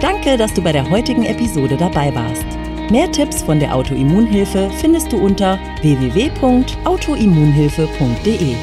Danke, 0.00 0.36
dass 0.36 0.54
du 0.54 0.62
bei 0.62 0.70
der 0.72 0.88
heutigen 0.90 1.24
Episode 1.24 1.76
dabei 1.76 2.14
warst. 2.14 2.44
Mehr 2.90 3.10
Tipps 3.10 3.42
von 3.42 3.58
der 3.58 3.74
Autoimmunhilfe 3.74 4.70
findest 4.80 5.12
du 5.12 5.16
unter 5.16 5.58
www.autoimmunhilfe.de. 5.80 8.54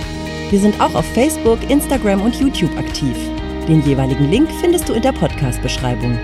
Wir 0.49 0.59
sind 0.59 0.79
auch 0.81 0.95
auf 0.95 1.05
Facebook, 1.13 1.59
Instagram 1.69 2.21
und 2.21 2.35
YouTube 2.35 2.75
aktiv. 2.77 3.15
Den 3.67 3.81
jeweiligen 3.81 4.29
Link 4.29 4.49
findest 4.59 4.87
du 4.89 4.93
in 4.93 5.01
der 5.01 5.13
Podcast-Beschreibung. 5.13 6.19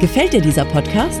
Gefällt 0.00 0.32
dir 0.32 0.40
dieser 0.40 0.64
Podcast? 0.64 1.20